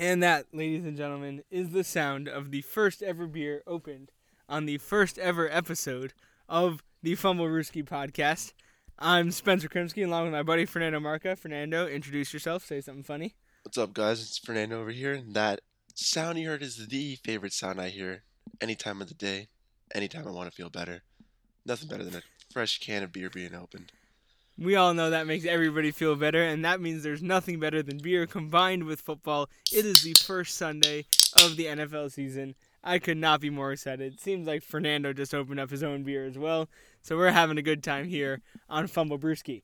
And 0.00 0.22
that, 0.22 0.46
ladies 0.54 0.86
and 0.86 0.96
gentlemen, 0.96 1.42
is 1.50 1.72
the 1.72 1.84
sound 1.84 2.26
of 2.26 2.50
the 2.50 2.62
first 2.62 3.02
ever 3.02 3.26
beer 3.26 3.62
opened 3.66 4.12
on 4.48 4.64
the 4.64 4.78
first 4.78 5.18
ever 5.18 5.46
episode 5.52 6.14
of 6.48 6.82
the 7.02 7.16
Fumble 7.16 7.44
Rooski 7.44 7.84
podcast. 7.84 8.54
I'm 8.98 9.30
Spencer 9.30 9.68
Krimsky 9.68 10.02
along 10.02 10.24
with 10.24 10.32
my 10.32 10.42
buddy 10.42 10.64
Fernando 10.64 11.00
Marca. 11.00 11.36
Fernando, 11.36 11.86
introduce 11.86 12.32
yourself, 12.32 12.64
say 12.64 12.80
something 12.80 13.02
funny. 13.02 13.34
What's 13.62 13.76
up, 13.76 13.92
guys? 13.92 14.22
It's 14.22 14.38
Fernando 14.38 14.80
over 14.80 14.90
here. 14.90 15.12
And 15.12 15.34
that 15.34 15.60
sound 15.94 16.38
you 16.38 16.48
heard 16.48 16.62
is 16.62 16.86
the 16.86 17.16
favorite 17.16 17.52
sound 17.52 17.78
I 17.78 17.90
hear 17.90 18.22
any 18.62 18.76
time 18.76 19.02
of 19.02 19.08
the 19.08 19.14
day, 19.14 19.48
anytime 19.94 20.26
I 20.26 20.30
want 20.30 20.48
to 20.50 20.56
feel 20.56 20.70
better. 20.70 21.02
Nothing 21.66 21.88
better 21.90 22.04
than 22.04 22.14
a 22.14 22.22
fresh 22.50 22.80
can 22.80 23.02
of 23.02 23.12
beer 23.12 23.28
being 23.28 23.54
opened. 23.54 23.92
We 24.60 24.76
all 24.76 24.92
know 24.92 25.08
that 25.08 25.26
makes 25.26 25.46
everybody 25.46 25.90
feel 25.90 26.16
better, 26.16 26.42
and 26.42 26.62
that 26.66 26.82
means 26.82 27.02
there's 27.02 27.22
nothing 27.22 27.58
better 27.58 27.82
than 27.82 27.96
beer 27.96 28.26
combined 28.26 28.84
with 28.84 29.00
football. 29.00 29.48
It 29.72 29.86
is 29.86 30.02
the 30.02 30.12
first 30.12 30.58
Sunday 30.58 31.06
of 31.42 31.56
the 31.56 31.64
NFL 31.64 32.12
season. 32.12 32.54
I 32.84 32.98
could 32.98 33.16
not 33.16 33.40
be 33.40 33.48
more 33.48 33.72
excited. 33.72 34.12
It 34.12 34.20
seems 34.20 34.46
like 34.46 34.62
Fernando 34.62 35.14
just 35.14 35.34
opened 35.34 35.60
up 35.60 35.70
his 35.70 35.82
own 35.82 36.02
beer 36.02 36.26
as 36.26 36.36
well, 36.36 36.68
so 37.00 37.16
we're 37.16 37.30
having 37.30 37.56
a 37.56 37.62
good 37.62 37.82
time 37.82 38.06
here 38.06 38.42
on 38.68 38.86
Fumble 38.86 39.18
Brewski. 39.18 39.62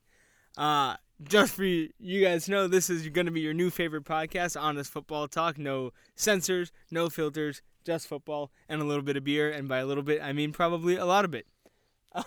Uh, 0.57 0.95
just 1.23 1.53
for 1.53 1.63
you, 1.63 2.23
guys 2.23 2.49
know, 2.49 2.67
this 2.67 2.89
is 2.89 3.07
going 3.09 3.27
to 3.27 3.31
be 3.31 3.41
your 3.41 3.53
new 3.53 3.69
favorite 3.69 4.03
podcast, 4.03 4.59
Honest 4.59 4.91
Football 4.91 5.27
Talk. 5.27 5.59
No 5.59 5.91
censors, 6.15 6.71
no 6.89 7.07
filters, 7.09 7.61
just 7.85 8.07
football 8.07 8.51
and 8.67 8.81
a 8.81 8.85
little 8.85 9.03
bit 9.03 9.15
of 9.17 9.23
beer. 9.23 9.51
And 9.51 9.67
by 9.67 9.77
a 9.77 9.85
little 9.85 10.03
bit, 10.03 10.21
I 10.23 10.33
mean 10.33 10.51
probably 10.53 10.95
a 10.95 11.05
lot 11.05 11.23
of 11.23 11.35
it. 11.35 11.45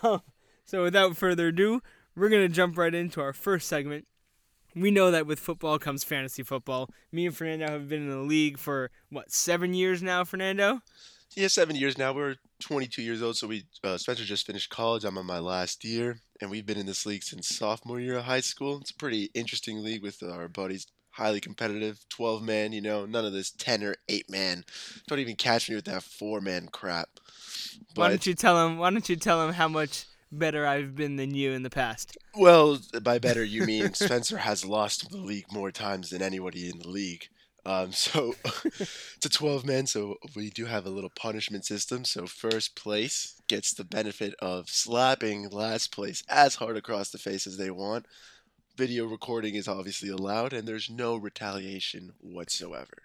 Um, 0.02 0.22
so 0.64 0.84
without 0.84 1.16
further 1.16 1.48
ado, 1.48 1.82
we're 2.20 2.28
going 2.28 2.46
to 2.46 2.54
jump 2.54 2.76
right 2.76 2.94
into 2.94 3.22
our 3.22 3.32
first 3.32 3.66
segment. 3.66 4.06
We 4.76 4.90
know 4.90 5.10
that 5.10 5.26
with 5.26 5.40
football 5.40 5.78
comes 5.78 6.04
fantasy 6.04 6.42
football. 6.42 6.90
Me 7.10 7.26
and 7.26 7.34
Fernando 7.34 7.68
have 7.68 7.88
been 7.88 8.02
in 8.02 8.10
the 8.10 8.18
league 8.18 8.58
for, 8.58 8.90
what, 9.08 9.32
seven 9.32 9.72
years 9.72 10.02
now, 10.02 10.24
Fernando? 10.24 10.80
Yeah, 11.34 11.48
seven 11.48 11.76
years 11.76 11.96
now. 11.96 12.12
We're 12.12 12.36
22 12.60 13.00
years 13.00 13.22
old, 13.22 13.38
so 13.38 13.46
we 13.46 13.64
uh, 13.82 13.96
Spencer 13.96 14.24
just 14.24 14.46
finished 14.46 14.68
college. 14.68 15.04
I'm 15.04 15.16
on 15.16 15.24
my 15.24 15.38
last 15.38 15.82
year, 15.82 16.18
and 16.42 16.50
we've 16.50 16.66
been 16.66 16.76
in 16.76 16.84
this 16.84 17.06
league 17.06 17.22
since 17.22 17.48
sophomore 17.48 17.98
year 17.98 18.18
of 18.18 18.24
high 18.24 18.40
school. 18.40 18.78
It's 18.80 18.90
a 18.90 18.96
pretty 18.96 19.30
interesting 19.32 19.82
league 19.82 20.02
with 20.02 20.22
our 20.22 20.46
buddies. 20.46 20.86
Highly 21.12 21.40
competitive, 21.40 22.04
12 22.10 22.42
man, 22.42 22.72
you 22.72 22.82
know, 22.82 23.06
none 23.06 23.24
of 23.24 23.32
this 23.32 23.50
10 23.50 23.82
or 23.82 23.96
8 24.10 24.30
man. 24.30 24.64
Don't 25.08 25.18
even 25.18 25.36
catch 25.36 25.70
me 25.70 25.74
with 25.74 25.86
that 25.86 26.02
4 26.02 26.42
man 26.42 26.68
crap. 26.70 27.08
But, 27.94 28.02
why 28.02 28.08
don't 28.08 28.26
you 28.26 28.34
tell 28.34 28.66
him? 28.66 28.76
Why 28.76 28.90
don't 28.90 29.08
you 29.08 29.16
tell 29.16 29.46
him 29.46 29.54
how 29.54 29.68
much 29.68 30.04
better 30.32 30.66
I've 30.66 30.94
been 30.94 31.16
than 31.16 31.34
you 31.34 31.52
in 31.52 31.62
the 31.62 31.70
past? 31.70 32.16
Well, 32.34 32.78
by 33.02 33.18
better 33.18 33.44
you 33.44 33.64
mean 33.64 33.94
Spencer 33.94 34.38
has 34.38 34.64
lost 34.64 35.10
the 35.10 35.18
league 35.18 35.52
more 35.52 35.70
times 35.70 36.10
than 36.10 36.22
anybody 36.22 36.70
in 36.70 36.78
the 36.78 36.88
league. 36.88 37.28
Um, 37.66 37.92
so 37.92 38.34
it's 38.74 39.26
a 39.26 39.28
12 39.28 39.64
man, 39.64 39.86
so 39.86 40.16
we 40.34 40.50
do 40.50 40.66
have 40.66 40.86
a 40.86 40.90
little 40.90 41.10
punishment 41.10 41.64
system. 41.64 42.04
So 42.04 42.26
first 42.26 42.76
place 42.76 43.40
gets 43.48 43.74
the 43.74 43.84
benefit 43.84 44.34
of 44.40 44.68
slapping 44.68 45.50
last 45.50 45.92
place 45.92 46.22
as 46.28 46.56
hard 46.56 46.76
across 46.76 47.10
the 47.10 47.18
face 47.18 47.46
as 47.46 47.56
they 47.56 47.70
want. 47.70 48.06
Video 48.76 49.06
recording 49.06 49.56
is 49.56 49.68
obviously 49.68 50.08
allowed, 50.08 50.52
and 50.52 50.66
there's 50.66 50.88
no 50.88 51.16
retaliation 51.16 52.12
whatsoever. 52.20 53.02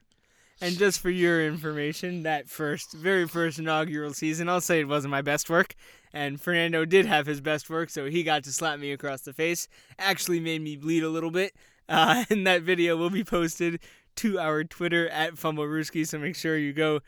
And 0.62 0.78
just 0.78 1.02
for 1.02 1.10
your 1.10 1.46
information, 1.46 2.24
that 2.24 2.50
first, 2.50 2.94
very 2.94 3.28
first 3.28 3.60
inaugural 3.60 4.14
season, 4.14 4.48
I'll 4.48 4.62
say 4.62 4.80
it 4.80 4.88
wasn't 4.88 5.12
my 5.12 5.22
best 5.22 5.50
work. 5.50 5.76
And 6.16 6.40
Fernando 6.40 6.86
did 6.86 7.06
have 7.06 7.26
his 7.26 7.42
best 7.42 7.70
work, 7.70 7.90
so 7.90 8.06
he 8.06 8.24
got 8.24 8.46
to 8.46 8.54
slap 8.54 8.80
me 8.80 8.94
across 8.94 9.22
the 9.22 9.34
face. 9.34 9.68
Actually 10.00 10.40
made 10.40 10.62
me 10.62 10.78
bleed 10.78 11.04
a 11.04 11.10
little 11.10 11.32
bit. 11.32 11.54
Uh, 11.88 12.26
and 12.32 12.48
that 12.48 12.64
video 12.64 12.98
will 12.98 13.12
be 13.12 13.24
posted 13.24 13.80
to 14.16 14.40
our 14.40 14.64
Twitter 14.64 15.08
at 15.10 15.36
FumbleRooski, 15.36 16.08
so 16.08 16.18
make 16.18 16.36
sure 16.36 16.58
you 16.58 16.74
go 16.74 17.00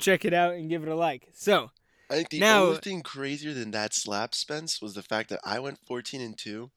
check 0.00 0.24
it 0.24 0.34
out 0.34 0.54
and 0.54 0.68
give 0.68 0.82
it 0.82 0.88
a 0.88 0.96
like. 0.96 1.28
So, 1.32 1.70
I 2.10 2.16
think 2.16 2.30
the 2.30 2.40
now, 2.40 2.64
only 2.64 2.78
thing 2.78 3.02
crazier 3.02 3.54
than 3.54 3.70
that 3.70 3.94
slap, 3.94 4.34
Spence, 4.34 4.82
was 4.82 4.94
the 4.94 5.02
fact 5.04 5.28
that 5.30 5.38
I 5.44 5.60
went 5.60 5.78
14 5.86 6.20
and 6.20 6.36
2, 6.36 6.68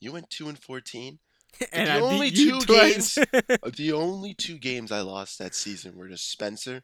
you 0.00 0.12
went 0.12 0.28
2 0.28 0.50
and 0.50 0.58
14. 0.58 1.18
and 1.72 1.88
the 1.88 1.92
I 1.94 2.00
only 2.00 2.30
two 2.30 2.60
games, 2.66 3.14
the 3.76 3.92
only 3.94 4.34
two 4.34 4.58
games 4.58 4.92
I 4.92 5.00
lost 5.00 5.38
that 5.38 5.54
season 5.54 5.96
were 5.96 6.08
to 6.08 6.18
Spencer. 6.18 6.82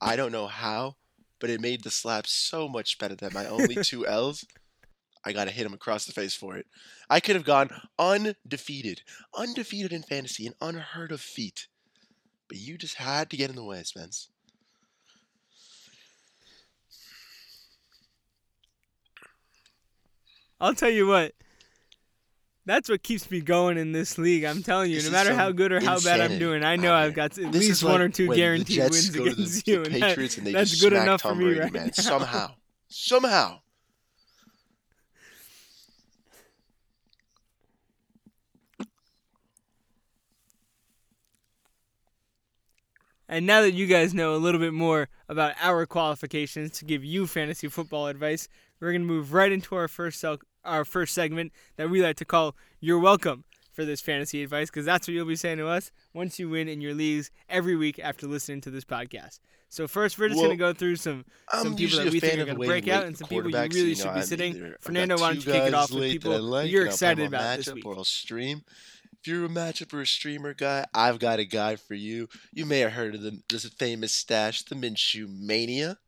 I 0.00 0.16
don't 0.16 0.32
know 0.32 0.48
how, 0.48 0.96
but 1.40 1.50
it 1.50 1.60
made 1.60 1.82
the 1.82 1.90
slap 1.90 2.26
so 2.26 2.68
much 2.68 2.98
better 2.98 3.16
than 3.16 3.32
my 3.32 3.46
only 3.46 3.74
two 3.82 4.06
L's. 4.06 4.44
I 5.24 5.32
gotta 5.32 5.50
hit 5.50 5.66
him 5.66 5.74
across 5.74 6.06
the 6.06 6.12
face 6.12 6.34
for 6.34 6.56
it. 6.56 6.66
I 7.08 7.20
could 7.20 7.34
have 7.34 7.44
gone 7.44 7.70
undefeated, 7.98 9.02
undefeated 9.36 9.92
in 9.92 10.02
fantasy, 10.02 10.46
an 10.46 10.54
unheard 10.60 11.12
of 11.12 11.20
feat. 11.20 11.66
But 12.48 12.58
you 12.58 12.78
just 12.78 12.96
had 12.96 13.30
to 13.30 13.36
get 13.36 13.50
in 13.50 13.56
the 13.56 13.64
way, 13.64 13.82
Spence. 13.82 14.28
I'll 20.60 20.74
tell 20.74 20.90
you 20.90 21.06
what. 21.06 21.34
That's 22.70 22.88
what 22.88 23.02
keeps 23.02 23.28
me 23.32 23.40
going 23.40 23.78
in 23.78 23.90
this 23.90 24.16
league. 24.16 24.44
I'm 24.44 24.62
telling 24.62 24.92
you, 24.92 24.98
This 24.98 25.06
no 25.06 25.10
matter 25.10 25.34
how 25.34 25.50
good 25.50 25.72
or 25.72 25.80
how 25.80 25.98
bad 25.98 26.20
I'm 26.20 26.38
doing, 26.38 26.62
I 26.62 26.74
Oh, 26.74 26.76
know 26.76 26.94
I've 26.94 27.14
got 27.14 27.36
at 27.36 27.50
This 27.50 27.66
least 27.68 27.82
one 27.82 28.00
or 28.00 28.08
two 28.08 28.28
the 28.28 28.36
guaranteed 28.36 28.78
wins 28.78 29.10
the- 29.10 29.22
against 29.24 29.64
the 29.64 29.72
you. 29.72 29.82
and 29.82 29.94
that- 29.96 30.16
and 30.38 30.46
that's 30.54 30.80
good 30.80 30.92
enough 30.92 31.20
Tom 31.20 31.32
for 31.32 31.38
me 31.40 31.44
Brady, 31.46 31.60
right 31.62 31.72
man. 31.72 31.86
now. 31.86 31.92
Somehow, 32.00 32.54
somehow. 32.86 33.58
And 43.28 43.46
now 43.46 43.60
that 43.62 43.74
you 43.74 43.86
guys 43.86 44.12
know 44.12 44.34
a 44.34 44.38
little 44.38 44.60
bit 44.60 44.72
more 44.72 45.08
about 45.28 45.54
our 45.60 45.86
qualifications 45.86 46.72
to 46.78 46.84
give 46.84 47.04
you 47.04 47.26
fantasy 47.26 47.68
football 47.68 48.08
advice, 48.08 48.48
we're 48.80 48.90
going 48.92 49.02
to 49.02 49.06
move 49.06 49.32
right 49.32 49.52
into 49.52 49.76
our 49.76 49.88
first 49.88 50.18
our 50.64 50.84
first 50.84 51.14
segment 51.14 51.52
that 51.76 51.90
we 51.90 52.02
like 52.02 52.16
to 52.16 52.24
call 52.24 52.56
"You're 52.80 52.98
Welcome" 52.98 53.44
for 53.72 53.84
this 53.84 54.00
fantasy 54.00 54.42
advice 54.42 54.68
because 54.68 54.84
that's 54.84 55.06
what 55.06 55.14
you'll 55.14 55.26
be 55.26 55.36
saying 55.36 55.58
to 55.58 55.68
us 55.68 55.90
once 56.12 56.38
you 56.38 56.48
win 56.48 56.68
in 56.68 56.80
your 56.80 56.94
leagues 56.94 57.30
every 57.48 57.76
week 57.76 57.98
after 58.02 58.26
listening 58.26 58.60
to 58.62 58.70
this 58.70 58.84
podcast. 58.84 59.38
So 59.68 59.86
first, 59.86 60.18
we're 60.18 60.26
just 60.28 60.38
Well, 60.38 60.48
going 60.48 60.58
to 60.58 60.64
go 60.64 60.72
through 60.72 60.96
some 60.96 61.24
some 61.52 61.68
I'm 61.68 61.76
people 61.76 61.98
that 62.02 62.12
we 62.12 62.18
think 62.18 62.40
are 62.40 62.44
going 62.44 62.58
to 62.58 62.66
break 62.66 62.88
out 62.88 63.04
and 63.06 63.16
some 63.16 63.28
people 63.28 63.50
you 63.50 63.56
really 63.56 63.90
know, 63.90 63.94
should 63.94 64.14
be 64.14 64.22
sitting. 64.22 64.56
either- 64.56 64.76
Fernando, 64.80 65.16
why 65.16 65.28
don't 65.34 65.46
you 65.46 65.52
kick 65.52 65.62
it 65.62 65.74
off 65.74 65.92
with 65.92 66.10
people 66.10 66.40
like, 66.40 66.70
you're 66.70 66.86
excited 66.86 67.24
about 67.26 67.58
this 67.58 67.72
week? 67.72 67.86
Or 67.86 67.96
I'll 67.96 68.04
stream. 68.04 68.62
If 69.22 69.28
you're 69.28 69.44
a 69.44 69.48
matchup 69.48 69.92
or 69.94 70.00
a 70.00 70.06
streamer 70.06 70.54
guy, 70.54 70.86
I've 70.92 71.18
got 71.20 71.38
a 71.38 71.44
guy 71.44 71.76
for 71.76 71.94
you. 71.94 72.28
You 72.52 72.66
may 72.66 72.80
have 72.80 72.92
heard 72.92 73.14
of 73.14 73.22
the 73.22 73.40
this 73.48 73.64
famous 73.66 74.12
stash, 74.12 74.62
the 74.64 74.74
Minshew 74.74 75.28
Mania. 75.28 75.98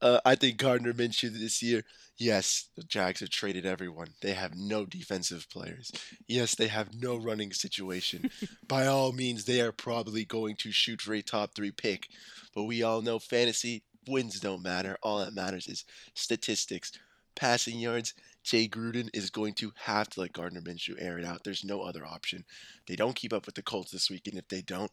Uh, 0.00 0.20
I 0.24 0.34
think 0.34 0.56
Gardner 0.56 0.92
Minshew 0.94 1.30
this 1.38 1.62
year. 1.62 1.82
Yes, 2.18 2.68
the 2.76 2.82
Jags 2.82 3.20
have 3.20 3.28
traded 3.28 3.66
everyone. 3.66 4.08
They 4.22 4.32
have 4.32 4.56
no 4.56 4.86
defensive 4.86 5.48
players. 5.50 5.92
Yes, 6.26 6.54
they 6.54 6.68
have 6.68 6.94
no 6.94 7.16
running 7.16 7.52
situation. 7.52 8.30
By 8.68 8.86
all 8.86 9.12
means, 9.12 9.44
they 9.44 9.60
are 9.60 9.72
probably 9.72 10.24
going 10.24 10.56
to 10.56 10.72
shoot 10.72 11.02
for 11.02 11.12
a 11.12 11.20
top 11.20 11.54
three 11.54 11.70
pick. 11.70 12.08
But 12.54 12.64
we 12.64 12.82
all 12.82 13.02
know 13.02 13.18
fantasy 13.18 13.82
wins 14.08 14.40
don't 14.40 14.62
matter. 14.62 14.96
All 15.02 15.18
that 15.18 15.34
matters 15.34 15.66
is 15.66 15.84
statistics. 16.14 16.92
Passing 17.34 17.78
yards, 17.78 18.14
Jay 18.42 18.66
Gruden 18.66 19.10
is 19.12 19.28
going 19.28 19.52
to 19.54 19.72
have 19.76 20.08
to 20.10 20.20
let 20.20 20.32
Gardner 20.32 20.62
Minshew 20.62 20.94
air 20.98 21.18
it 21.18 21.24
out. 21.24 21.44
There's 21.44 21.64
no 21.64 21.82
other 21.82 22.06
option. 22.06 22.46
They 22.86 22.96
don't 22.96 23.16
keep 23.16 23.34
up 23.34 23.44
with 23.44 23.56
the 23.56 23.62
Colts 23.62 23.90
this 23.90 24.08
week, 24.08 24.26
and 24.26 24.38
if 24.38 24.48
they 24.48 24.62
don't. 24.62 24.90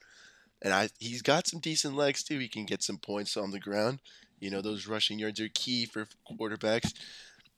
And 0.63 0.73
I 0.73 0.89
he's 0.97 1.21
got 1.21 1.47
some 1.47 1.59
decent 1.59 1.95
legs 1.95 2.23
too. 2.23 2.39
He 2.39 2.47
can 2.47 2.65
get 2.65 2.81
some 2.81 2.97
points 2.97 3.35
on 3.35 3.51
the 3.51 3.59
ground. 3.59 3.99
You 4.39 4.49
know, 4.49 4.61
those 4.61 4.87
rushing 4.87 5.19
yards 5.19 5.39
are 5.39 5.49
key 5.49 5.85
for 5.85 6.07
quarterbacks. 6.29 6.93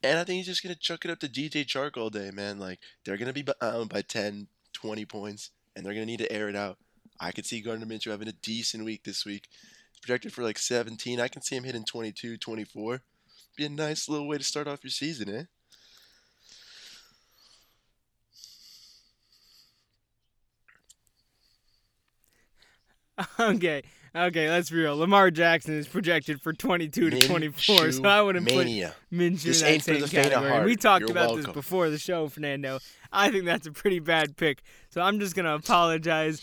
And 0.04 0.20
I 0.20 0.24
think 0.24 0.38
he's 0.38 0.46
just 0.46 0.62
going 0.62 0.74
to 0.74 0.80
chuck 0.80 1.04
it 1.04 1.10
up 1.10 1.20
to 1.20 1.28
DJ 1.28 1.66
Chark 1.66 1.98
all 1.98 2.12
day, 2.12 2.30
man. 2.32 2.60
Like, 2.60 2.80
they're 3.04 3.18
going 3.18 3.34
to 3.34 3.34
be 3.34 3.44
down 3.60 3.88
by 3.88 4.04
10, 4.04 4.48
20 4.74 5.06
points, 5.06 5.50
and 5.76 5.84
they're 5.84 5.94
going 5.94 6.06
to 6.06 6.12
need 6.12 6.20
to 6.20 6.32
air 6.32 6.48
it 6.48 6.56
out. 6.56 6.78
I 7.20 7.32
could 7.32 7.46
see 7.48 7.62
Gardner 7.62 7.88
Minshew 7.88 8.12
having 8.12 8.28
a 8.28 8.34
decent 8.34 8.86
week 8.86 9.04
this 9.04 9.26
week. 9.26 9.48
He's 9.94 10.00
projected 10.02 10.32
for 10.32 10.44
like 10.44 10.60
17. 10.60 11.20
I 11.20 11.28
can 11.28 11.42
see 11.42 11.56
him 11.56 11.64
hitting 11.64 11.86
22, 11.86 12.38
24. 12.38 13.02
Be 13.58 13.66
a 13.66 13.70
nice 13.70 14.08
little 14.08 14.28
way 14.28 14.38
to 14.38 14.44
start 14.44 14.68
off 14.68 14.84
your 14.84 14.92
season, 14.92 15.34
eh? 15.34 15.44
Okay, 23.40 23.82
okay, 24.16 24.50
let's 24.50 24.70
be 24.70 24.78
real. 24.78 24.98
Lamar 24.98 25.32
Jackson 25.32 25.78
is 25.78 25.88
projected 25.88 26.42
for 26.42 26.54
22 26.54 27.10
to 27.12 27.28
24, 27.28 27.92
so 27.94 28.04
I 28.06 28.22
wouldn't 28.22 28.48
put. 28.48 28.68
Minshew 28.68 29.44
This 29.44 29.62
in 29.62 29.74
that 29.74 29.84
same 29.84 30.02
the 30.02 30.08
category. 30.08 30.50
heart. 30.50 30.66
We 30.66 30.76
talked 30.76 31.02
You're 31.02 31.12
about 31.12 31.36
this 31.38 31.48
before 31.48 31.90
the 31.90 31.98
show, 31.98 32.28
Fernando. 32.28 32.80
I 33.12 33.32
think 33.32 33.46
that's 33.46 33.68
a 33.68 33.72
pretty 33.72 34.00
bad 34.00 34.36
pick, 34.36 34.64
so 34.90 35.02
I'm 35.02 35.20
just 35.20 35.36
gonna 35.36 35.56
apologize. 35.56 36.42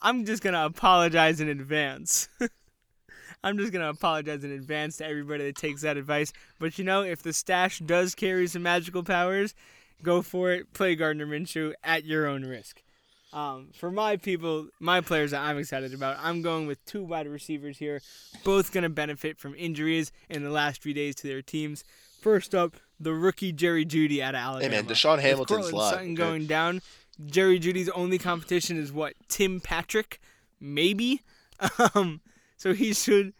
I'm 0.00 0.24
just 0.24 0.42
gonna 0.42 0.64
apologize 0.64 1.40
in 1.40 1.48
advance. 1.48 2.28
I'm 3.44 3.58
just 3.58 3.72
gonna 3.72 3.90
apologize 3.90 4.44
in 4.44 4.52
advance 4.52 4.96
to 4.98 5.06
everybody 5.06 5.44
that 5.44 5.56
takes 5.56 5.82
that 5.82 5.96
advice. 5.96 6.32
But 6.58 6.78
you 6.78 6.84
know, 6.84 7.02
if 7.02 7.22
the 7.22 7.32
stash 7.32 7.80
does 7.80 8.14
carry 8.14 8.46
some 8.46 8.62
magical 8.62 9.02
powers, 9.02 9.54
go 10.02 10.22
for 10.22 10.52
it. 10.52 10.72
Play 10.72 10.94
Gardner 10.94 11.26
Minshew 11.26 11.72
at 11.84 12.04
your 12.04 12.26
own 12.26 12.44
risk. 12.44 12.82
Um, 13.32 13.68
for 13.72 13.90
my 13.90 14.16
people, 14.16 14.68
my 14.78 15.00
players 15.00 15.30
that 15.30 15.40
I'm 15.40 15.56
excited 15.58 15.94
about, 15.94 16.18
I'm 16.20 16.42
going 16.42 16.66
with 16.66 16.84
two 16.84 17.02
wide 17.02 17.26
receivers 17.26 17.78
here, 17.78 18.02
both 18.44 18.72
going 18.72 18.82
to 18.82 18.90
benefit 18.90 19.38
from 19.38 19.54
injuries 19.54 20.12
in 20.28 20.44
the 20.44 20.50
last 20.50 20.82
few 20.82 20.92
days 20.92 21.14
to 21.16 21.26
their 21.26 21.40
teams. 21.40 21.82
First 22.20 22.54
up, 22.54 22.76
the 23.00 23.12
rookie 23.12 23.52
Jerry 23.52 23.86
Jeudy 23.86 24.20
out 24.20 24.34
of 24.34 24.40
Alabama. 24.40 24.74
Hey 24.74 24.82
man, 24.82 24.84
DaeSean 24.88 25.16
With 25.16 25.24
Hamilton's 25.24 25.48
Courtland 25.48 25.76
live. 25.76 25.92
Sutton 25.94 26.06
okay? 26.08 26.14
going 26.14 26.46
down. 26.46 26.82
Jerry 27.26 27.58
Jeudy's 27.58 27.88
only 27.90 28.18
competition 28.18 28.76
is 28.76 28.92
what 28.92 29.14
Tim 29.28 29.60
Patrick, 29.60 30.20
maybe. 30.60 31.22
Um, 31.94 32.20
so 32.56 32.74
he 32.74 32.92
should. 32.92 33.34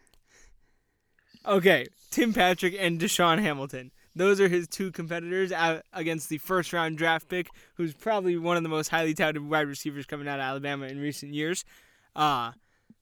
Okay, 1.45 1.87
Tim 2.09 2.31
Patrick 2.31 2.73
and 2.79 2.97
DaeSean 2.97 3.41
Hamilton. 3.41 3.91
Those 4.15 4.39
are 4.39 4.47
his 4.47 4.67
two 4.67 4.91
competitors 4.91 5.51
out 5.51 5.83
against 5.91 6.29
the 6.29 6.37
first 6.37 6.71
round 6.73 6.97
draft 6.97 7.27
pick, 7.27 7.49
who's 7.75 7.93
probably 7.93 8.37
one 8.37 8.57
of 8.57 8.63
the 8.63 8.69
most 8.69 8.89
highly 8.89 9.13
touted 9.13 9.47
wide 9.47 9.67
receivers 9.67 10.05
coming 10.05 10.27
out 10.27 10.39
of 10.39 10.43
Alabama 10.43 10.85
in 10.85 10.99
recent 10.99 11.33
years. 11.33 11.65
Uh, 12.15 12.51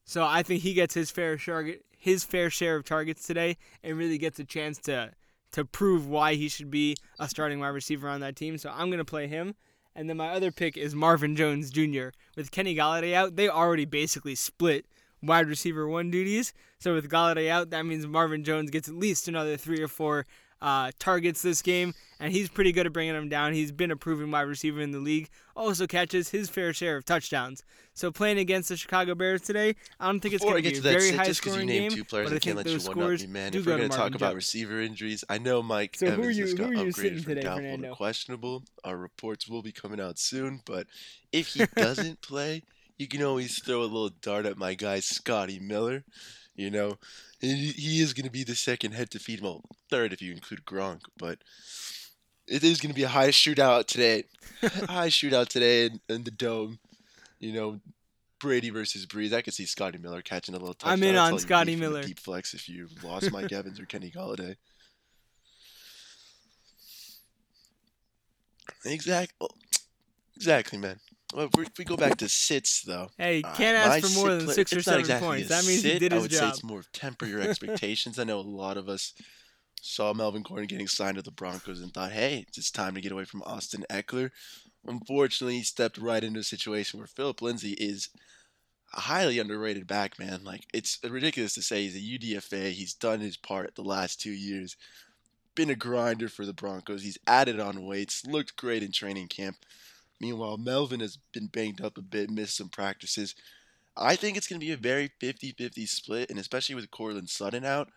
so 0.04 0.24
I 0.24 0.42
think 0.42 0.62
he 0.62 0.74
gets 0.74 0.94
his 0.94 1.10
fair 1.10 1.38
share 1.38 1.76
his 1.98 2.24
fair 2.24 2.50
share 2.50 2.76
of 2.76 2.84
targets 2.84 3.26
today 3.26 3.56
and 3.84 3.96
really 3.96 4.18
gets 4.18 4.38
a 4.38 4.44
chance 4.44 4.78
to 4.78 5.12
to 5.52 5.64
prove 5.64 6.08
why 6.08 6.34
he 6.34 6.48
should 6.48 6.70
be 6.70 6.96
a 7.20 7.28
starting 7.28 7.60
wide 7.60 7.68
receiver 7.68 8.08
on 8.08 8.20
that 8.20 8.36
team. 8.36 8.56
So 8.58 8.72
I'm 8.74 8.90
gonna 8.90 9.04
play 9.04 9.26
him. 9.26 9.54
And 9.94 10.08
then 10.08 10.16
my 10.16 10.30
other 10.30 10.50
pick 10.50 10.78
is 10.78 10.94
Marvin 10.94 11.36
Jones 11.36 11.70
Jr. 11.70 12.08
With 12.34 12.50
Kenny 12.50 12.74
Golladay 12.74 13.12
out, 13.12 13.36
they 13.36 13.50
already 13.50 13.84
basically 13.84 14.34
split 14.34 14.86
wide 15.22 15.46
receiver 15.46 15.86
one 15.86 16.10
duties. 16.10 16.52
So 16.78 16.94
with 16.94 17.10
Golladay 17.10 17.48
out, 17.48 17.70
that 17.70 17.84
means 17.84 18.06
Marvin 18.06 18.42
Jones 18.42 18.70
gets 18.70 18.88
at 18.88 18.94
least 18.94 19.28
another 19.28 19.56
three 19.58 19.82
or 19.82 19.88
four 19.88 20.26
uh, 20.62 20.92
targets 20.98 21.42
this 21.42 21.60
game, 21.60 21.92
and 22.20 22.32
he's 22.32 22.48
pretty 22.48 22.72
good 22.72 22.86
at 22.86 22.92
bringing 22.94 23.12
them 23.12 23.28
down. 23.28 23.52
He's 23.52 23.72
been 23.72 23.90
a 23.90 23.96
proven 23.96 24.30
wide 24.30 24.42
receiver 24.42 24.80
in 24.80 24.92
the 24.92 24.98
league. 25.00 25.28
Also 25.54 25.86
catches 25.86 26.30
his 26.30 26.48
fair 26.48 26.72
share 26.72 26.96
of 26.96 27.04
touchdowns. 27.04 27.62
So 27.94 28.10
playing 28.10 28.38
against 28.38 28.70
the 28.70 28.76
Chicago 28.78 29.14
Bears 29.14 29.42
today, 29.42 29.74
I 30.00 30.06
don't 30.06 30.20
think 30.20 30.32
it's 30.34 30.42
going 30.42 30.56
to 30.56 30.62
be 30.62 30.68
a 30.68 30.72
to 30.76 30.80
very 30.80 31.00
sit, 31.00 31.16
high 31.16 31.24
just 31.26 31.40
because 31.42 31.56
you 31.56 31.62
scoring 31.62 31.66
named 31.68 31.90
game, 31.90 31.98
two 31.98 32.04
players, 32.04 32.28
but 32.30 32.32
I 32.32 32.36
I 32.36 32.38
can't 32.38 32.56
let 32.56 32.66
you 32.66 32.78
one 32.78 33.02
up 33.12 33.20
me, 33.20 33.26
man. 33.26 33.54
If 33.54 33.66
we're 33.66 33.76
gonna 33.76 33.88
talk 33.90 33.98
Marvin 33.98 34.14
about 34.16 34.26
Jones. 34.28 34.34
receiver 34.36 34.80
injuries, 34.80 35.24
I 35.28 35.36
know 35.38 35.62
Mike 35.62 35.96
So 35.96 36.06
Evans 36.06 36.38
you- 36.38 36.44
just 36.44 36.56
got 36.56 36.70
upgraded 36.70 37.16
from 37.16 37.24
today, 37.24 37.40
doubtful 37.42 37.64
Fernando? 37.64 37.88
to 37.90 37.94
questionable. 37.96 38.62
Our 38.84 38.96
reports 38.96 39.46
will 39.48 39.60
be 39.62 39.72
coming 39.72 40.00
out 40.00 40.18
soon, 40.18 40.62
but 40.64 40.86
if 41.32 41.48
he 41.48 41.66
doesn't 41.76 42.22
play, 42.22 42.62
you 42.98 43.08
can 43.08 43.22
always 43.22 43.60
throw 43.62 43.80
a 43.80 43.84
little 43.84 44.10
dart 44.10 44.46
at 44.46 44.56
my 44.56 44.72
guy 44.74 45.00
Scotty 45.00 45.58
Miller. 45.58 46.04
You 46.54 46.70
know, 46.70 46.98
he, 47.42 47.72
he 47.72 48.00
is 48.00 48.14
going 48.14 48.24
to 48.24 48.32
be 48.32 48.44
the 48.44 48.54
second 48.54 48.92
head 48.92 49.10
to 49.10 49.18
feed, 49.18 49.40
well, 49.40 49.62
third 49.90 50.12
if 50.12 50.22
you 50.22 50.32
include 50.32 50.64
Gronk, 50.64 51.00
but 51.18 51.38
it 52.46 52.64
is 52.64 52.80
going 52.80 52.90
to 52.90 52.96
be 52.96 53.02
a 53.02 53.08
high 53.08 53.28
shootout 53.28 53.86
today. 53.86 54.24
high 54.62 55.08
shootout 55.08 55.48
today 55.48 55.86
in, 55.86 56.00
in 56.08 56.24
the 56.24 56.30
dome. 56.30 56.78
You 57.40 57.52
know, 57.52 57.80
Brady 58.40 58.70
versus 58.70 59.06
Brees. 59.06 59.32
I 59.32 59.42
could 59.42 59.54
see 59.54 59.66
Scotty 59.66 59.98
Miller 59.98 60.22
catching 60.22 60.54
a 60.54 60.58
little 60.58 60.74
touchdown. 60.74 60.92
I'm 60.92 61.02
in 61.02 61.16
on 61.16 61.38
Scotty 61.38 61.72
beef 61.72 61.74
in 61.74 61.80
the 61.80 61.88
Miller. 61.90 62.02
Deep 62.02 62.20
flex 62.20 62.54
if 62.54 62.68
you 62.68 62.88
lost 63.02 63.32
Mike 63.32 63.52
Evans 63.52 63.80
or 63.80 63.86
Kenny 63.86 64.10
Golladay. 64.10 64.56
Exactly. 68.84 69.36
Oh, 69.40 69.48
exactly, 70.36 70.76
man. 70.76 70.98
Well, 71.32 71.48
if 71.52 71.78
we- 71.78 71.84
go 71.84 71.96
back 71.96 72.18
to 72.18 72.28
sits, 72.28 72.82
though. 72.82 73.10
Hey, 73.18 73.42
uh, 73.42 73.54
can't 73.54 73.88
my 73.88 73.96
ask 73.96 74.06
for 74.06 74.14
more 74.18 74.34
than 74.34 74.44
play- 74.46 74.54
six 74.54 74.72
or 74.72 74.82
seven 74.82 75.00
exactly 75.00 75.26
points. 75.28 75.48
That 75.48 75.64
means 75.64 75.82
he 75.82 75.90
sit. 75.92 75.98
did 76.00 76.12
I 76.12 76.16
his 76.16 76.22
would 76.24 76.32
say 76.32 76.48
it's 76.48 76.62
more 76.62 76.84
temper 76.92 77.26
your 77.26 77.40
expectations. 77.48 78.18
I 78.18 78.24
know 78.24 78.38
a 78.38 78.42
lot 78.42 78.76
of 78.76 78.88
us 78.88 79.12
saw 79.80 80.12
Melvin 80.12 80.42
Gordon 80.42 80.66
getting 80.68 80.86
signed 80.88 81.16
to 81.16 81.22
the 81.22 81.30
Broncos 81.32 81.80
and 81.80 81.92
thought, 81.92 82.12
hey, 82.12 82.44
it's 82.46 82.56
just 82.56 82.74
time 82.74 82.94
to 82.94 83.00
get 83.00 83.12
away 83.12 83.24
from 83.24 83.42
Austin 83.42 83.84
Ekeler. 83.90 84.30
Unfortunately, 84.86 85.56
he 85.58 85.62
stepped 85.64 85.98
right 85.98 86.22
into 86.22 86.40
a 86.40 86.44
situation 86.44 86.98
where 86.98 87.06
Phillip 87.06 87.40
Lindsay 87.42 87.72
is 87.72 88.08
a 88.94 89.00
highly 89.00 89.38
underrated 89.38 89.86
back, 89.86 90.18
man. 90.18 90.44
Like, 90.44 90.66
it's 90.74 90.98
ridiculous 91.02 91.54
to 91.54 91.62
say 91.62 91.82
he's 91.82 91.96
a 91.96 91.98
UDFA. 92.18 92.72
He's 92.72 92.94
done 92.94 93.20
his 93.20 93.36
part 93.36 93.74
the 93.74 93.82
last 93.82 94.20
two 94.20 94.32
years. 94.32 94.76
Been 95.54 95.70
a 95.70 95.74
grinder 95.74 96.28
for 96.28 96.46
the 96.46 96.52
Broncos. 96.52 97.02
He's 97.02 97.18
added 97.26 97.58
on 97.58 97.84
weights, 97.84 98.24
looked 98.26 98.56
great 98.56 98.82
in 98.82 98.92
training 98.92 99.28
camp. 99.28 99.56
Meanwhile, 100.22 100.58
Melvin 100.58 101.00
has 101.00 101.18
been 101.34 101.48
banged 101.48 101.80
up 101.80 101.98
a 101.98 102.00
bit, 102.00 102.30
missed 102.30 102.56
some 102.56 102.68
practices. 102.68 103.34
I 103.96 104.14
think 104.14 104.36
it's 104.36 104.46
going 104.46 104.60
to 104.60 104.64
be 104.64 104.72
a 104.72 104.76
very 104.76 105.10
50 105.20 105.50
50 105.58 105.84
split, 105.86 106.30
and 106.30 106.38
especially 106.38 106.76
with 106.76 106.92
Courtland 106.92 107.28
Sutton 107.28 107.64
out, 107.64 107.88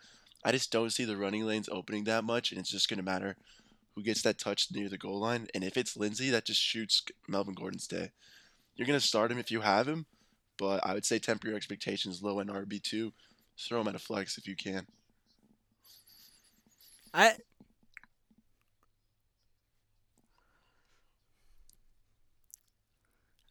I 0.43 0.51
just 0.51 0.71
don't 0.71 0.89
see 0.89 1.05
the 1.05 1.17
running 1.17 1.45
lanes 1.45 1.69
opening 1.71 2.05
that 2.05 2.23
much, 2.23 2.51
and 2.51 2.59
it's 2.59 2.71
just 2.71 2.89
going 2.89 2.97
to 2.97 3.03
matter 3.03 3.37
who 3.93 4.01
gets 4.01 4.23
that 4.23 4.39
touch 4.39 4.69
near 4.73 4.89
the 4.89 4.97
goal 4.97 5.19
line. 5.19 5.45
And 5.53 5.63
if 5.63 5.77
it's 5.77 5.95
Lindsay, 5.95 6.31
that 6.31 6.45
just 6.45 6.59
shoots 6.59 7.03
Melvin 7.27 7.53
Gordon's 7.53 7.87
day. 7.87 8.09
You're 8.75 8.87
going 8.87 8.99
to 8.99 9.05
start 9.05 9.31
him 9.31 9.37
if 9.37 9.51
you 9.51 9.61
have 9.61 9.87
him, 9.87 10.07
but 10.57 10.83
I 10.83 10.95
would 10.95 11.05
say 11.05 11.19
temper 11.19 11.47
your 11.47 11.55
expectations 11.55 12.23
low 12.23 12.39
in 12.39 12.47
RB2. 12.47 13.11
Throw 13.59 13.81
him 13.81 13.87
at 13.87 13.95
a 13.95 13.99
flex 13.99 14.39
if 14.39 14.47
you 14.47 14.55
can. 14.55 14.87
I 17.13 17.35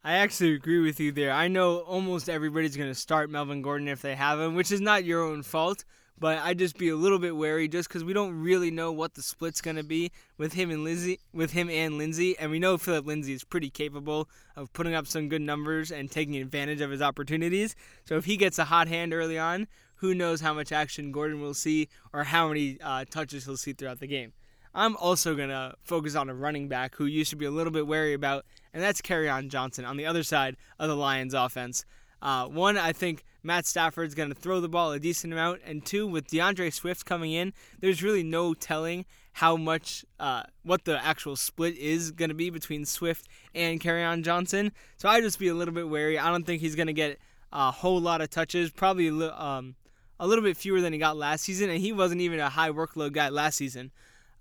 I 0.07 0.17
actually 0.19 0.53
agree 0.53 0.81
with 0.81 1.01
you 1.01 1.13
there. 1.13 1.33
I 1.33 1.49
know 1.49 1.79
almost 1.79 2.29
everybody's 2.29 2.77
going 2.77 2.91
to 2.91 2.95
start 2.95 3.31
Melvin 3.31 3.63
Gordon 3.63 3.89
if 3.89 4.03
they 4.03 4.15
have 4.15 4.39
him, 4.39 4.55
which 4.55 4.71
is 4.71 4.83
not 4.83 5.07
your 5.07 5.23
own 5.23 5.43
fault. 5.43 5.87
But 6.19 6.39
I'd 6.39 6.59
just 6.59 6.77
be 6.77 6.91
a 6.91 6.97
little 6.97 7.19
bit 7.19 7.35
wary 7.35 7.69
just 7.69 7.89
because 7.89 8.05
we 8.05 8.13
don't 8.13 8.39
really 8.39 8.71
know 8.71 8.93
what 8.93 9.15
the 9.15 9.23
split's 9.23 9.63
going 9.63 9.77
to 9.77 9.83
be 9.83 10.13
with 10.37 10.53
him 10.53 10.71
and 10.71 10.85
Lindsay, 10.85 11.21
with 11.33 11.53
him 11.53 11.71
and 11.71 11.97
Lindsay, 11.97 12.39
and 12.39 12.51
we 12.51 12.59
know 12.59 12.77
Phillip 12.77 13.07
Lindsay 13.07 13.33
is 13.33 13.43
pretty 13.45 13.71
capable 13.71 14.29
of 14.55 14.73
putting 14.75 14.95
up 14.95 15.07
some 15.07 15.29
good 15.29 15.41
numbers 15.41 15.91
and 15.91 16.11
taking 16.11 16.37
advantage 16.37 16.83
of 16.83 16.91
his 16.91 17.03
opportunities. 17.03 17.75
So 18.05 18.17
if 18.17 18.27
he 18.27 18.37
gets 18.37 18.59
a 18.59 18.65
hot 18.65 18.87
hand 18.87 19.13
early 19.13 19.39
on, 19.39 19.67
who 19.97 20.15
knows 20.15 20.41
how 20.41 20.53
much 20.53 20.71
action 20.71 21.13
Gordon 21.13 21.41
will 21.41 21.55
see 21.55 21.89
or 22.13 22.25
how 22.25 22.49
many 22.49 22.79
uh, 22.81 23.07
touches 23.11 23.47
he'll 23.47 23.57
see 23.57 23.73
throughout 23.73 24.01
the 24.01 24.07
game. 24.07 24.35
I'm 24.75 24.97
also 24.97 25.35
going 25.35 25.51
to 25.51 25.75
focus 25.83 26.15
on 26.15 26.29
a 26.29 26.35
running 26.35 26.69
back 26.69 26.97
who 26.97 27.07
you 27.07 27.25
should 27.25 27.39
be 27.39 27.45
a 27.45 27.51
little 27.51 27.73
bit 27.73 27.87
wary 27.87 28.13
about, 28.13 28.45
and 28.75 28.83
that's 28.83 29.01
on 29.11 29.49
Johnson 29.49 29.87
on 29.87 29.97
the 29.97 30.05
other 30.05 30.23
side 30.23 30.57
of 30.79 30.89
the 30.89 30.97
Lions 30.97 31.33
offense. 31.33 31.87
Uh, 32.21 32.47
one, 32.47 32.77
I 32.77 32.93
think 32.93 33.25
Matt 33.43 33.67
Stafford's 33.67 34.15
going 34.15 34.31
to 34.31 34.35
throw 34.35 34.61
the 34.61 34.69
ball 34.69 34.93
a 34.93 34.99
decent 34.99 35.33
amount, 35.33 35.61
and 35.65 35.85
two, 35.85 36.07
with 36.07 36.27
D'Andre 36.27 36.71
Swift 36.71 37.07
coming 37.07 37.33
in, 37.33 37.53
there's 37.81 38.03
really 38.03 38.23
no 38.23 38.55
telling 38.55 39.05
how 39.35 39.57
much, 39.57 40.05
uh, 40.19 40.45
what 40.63 40.85
the 40.85 41.03
actual 41.05 41.37
split 41.37 41.77
is 41.77 42.11
going 42.11 42.31
to 42.31 42.35
be 42.35 42.51
between 42.51 42.85
Swift 42.85 43.29
and 43.55 43.85
on 43.87 44.23
Johnson. 44.23 44.73
So 44.97 45.09
I'd 45.09 45.23
just 45.23 45.39
be 45.39 45.49
a 45.49 45.55
little 45.55 45.75
bit 45.75 45.89
wary. 45.89 46.19
I 46.19 46.31
don't 46.31 46.45
think 46.45 46.61
he's 46.61 46.77
going 46.77 46.87
to 46.87 46.93
get 46.93 47.19
a 47.53 47.71
whole 47.71 48.01
lot 48.01 48.21
of 48.21 48.31
touches, 48.31 48.71
probably 48.71 49.09
um, 49.31 49.75
a 50.19 50.27
little 50.27 50.45
bit 50.45 50.57
fewer 50.57 50.81
than 50.81 50.93
he 50.93 50.99
got 50.99 51.17
last 51.17 51.45
season, 51.45 51.69
and 51.69 51.81
he 51.81 51.93
wasn't 51.93 52.21
even 52.21 52.41
a 52.41 52.49
high 52.49 52.71
workload 52.71 53.13
guy 53.13 53.29
last 53.29 53.57
season. 53.57 53.93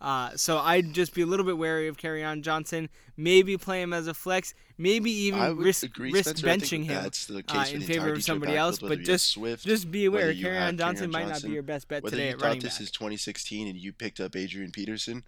Uh, 0.03 0.31
so 0.35 0.57
I'd 0.57 0.91
just 0.91 1.13
be 1.15 1.21
a 1.21 1.25
little 1.25 1.45
bit 1.45 1.57
wary 1.57 1.87
of 1.87 1.95
Kerryon 1.95 2.41
Johnson. 2.41 2.89
Maybe 3.15 3.55
play 3.55 3.81
him 3.81 3.93
as 3.93 4.07
a 4.07 4.13
flex. 4.13 4.53
Maybe 4.77 5.09
even 5.11 5.55
risk, 5.55 5.83
agree, 5.83 6.11
risk 6.11 6.37
Spencer. 6.37 6.75
Benching 6.75 6.83
him 6.83 7.03
that's 7.03 7.25
the 7.25 7.41
uh, 7.47 7.65
in 7.71 7.81
favor 7.81 8.11
of 8.11 8.21
somebody 8.21 8.57
else. 8.57 8.79
But 8.79 8.99
just 8.99 9.31
Swift, 9.31 9.65
just 9.65 9.89
be 9.89 10.05
aware, 10.05 10.29
you 10.29 10.49
on 10.49 10.77
Johnson 10.77 11.09
might 11.09 11.29
not 11.29 11.41
be 11.41 11.51
your 11.51 11.63
best 11.63 11.87
bet 11.87 12.03
whether 12.03 12.17
today 12.17 12.27
you 12.27 12.33
at 12.33 12.39
thought 12.39 12.47
running 12.47 12.59
this 12.59 12.79
back. 12.79 12.81
is 12.81 12.91
2016 12.91 13.67
and 13.69 13.77
you 13.77 13.93
picked 13.93 14.19
up 14.19 14.35
Adrian 14.35 14.71
Peterson, 14.71 15.23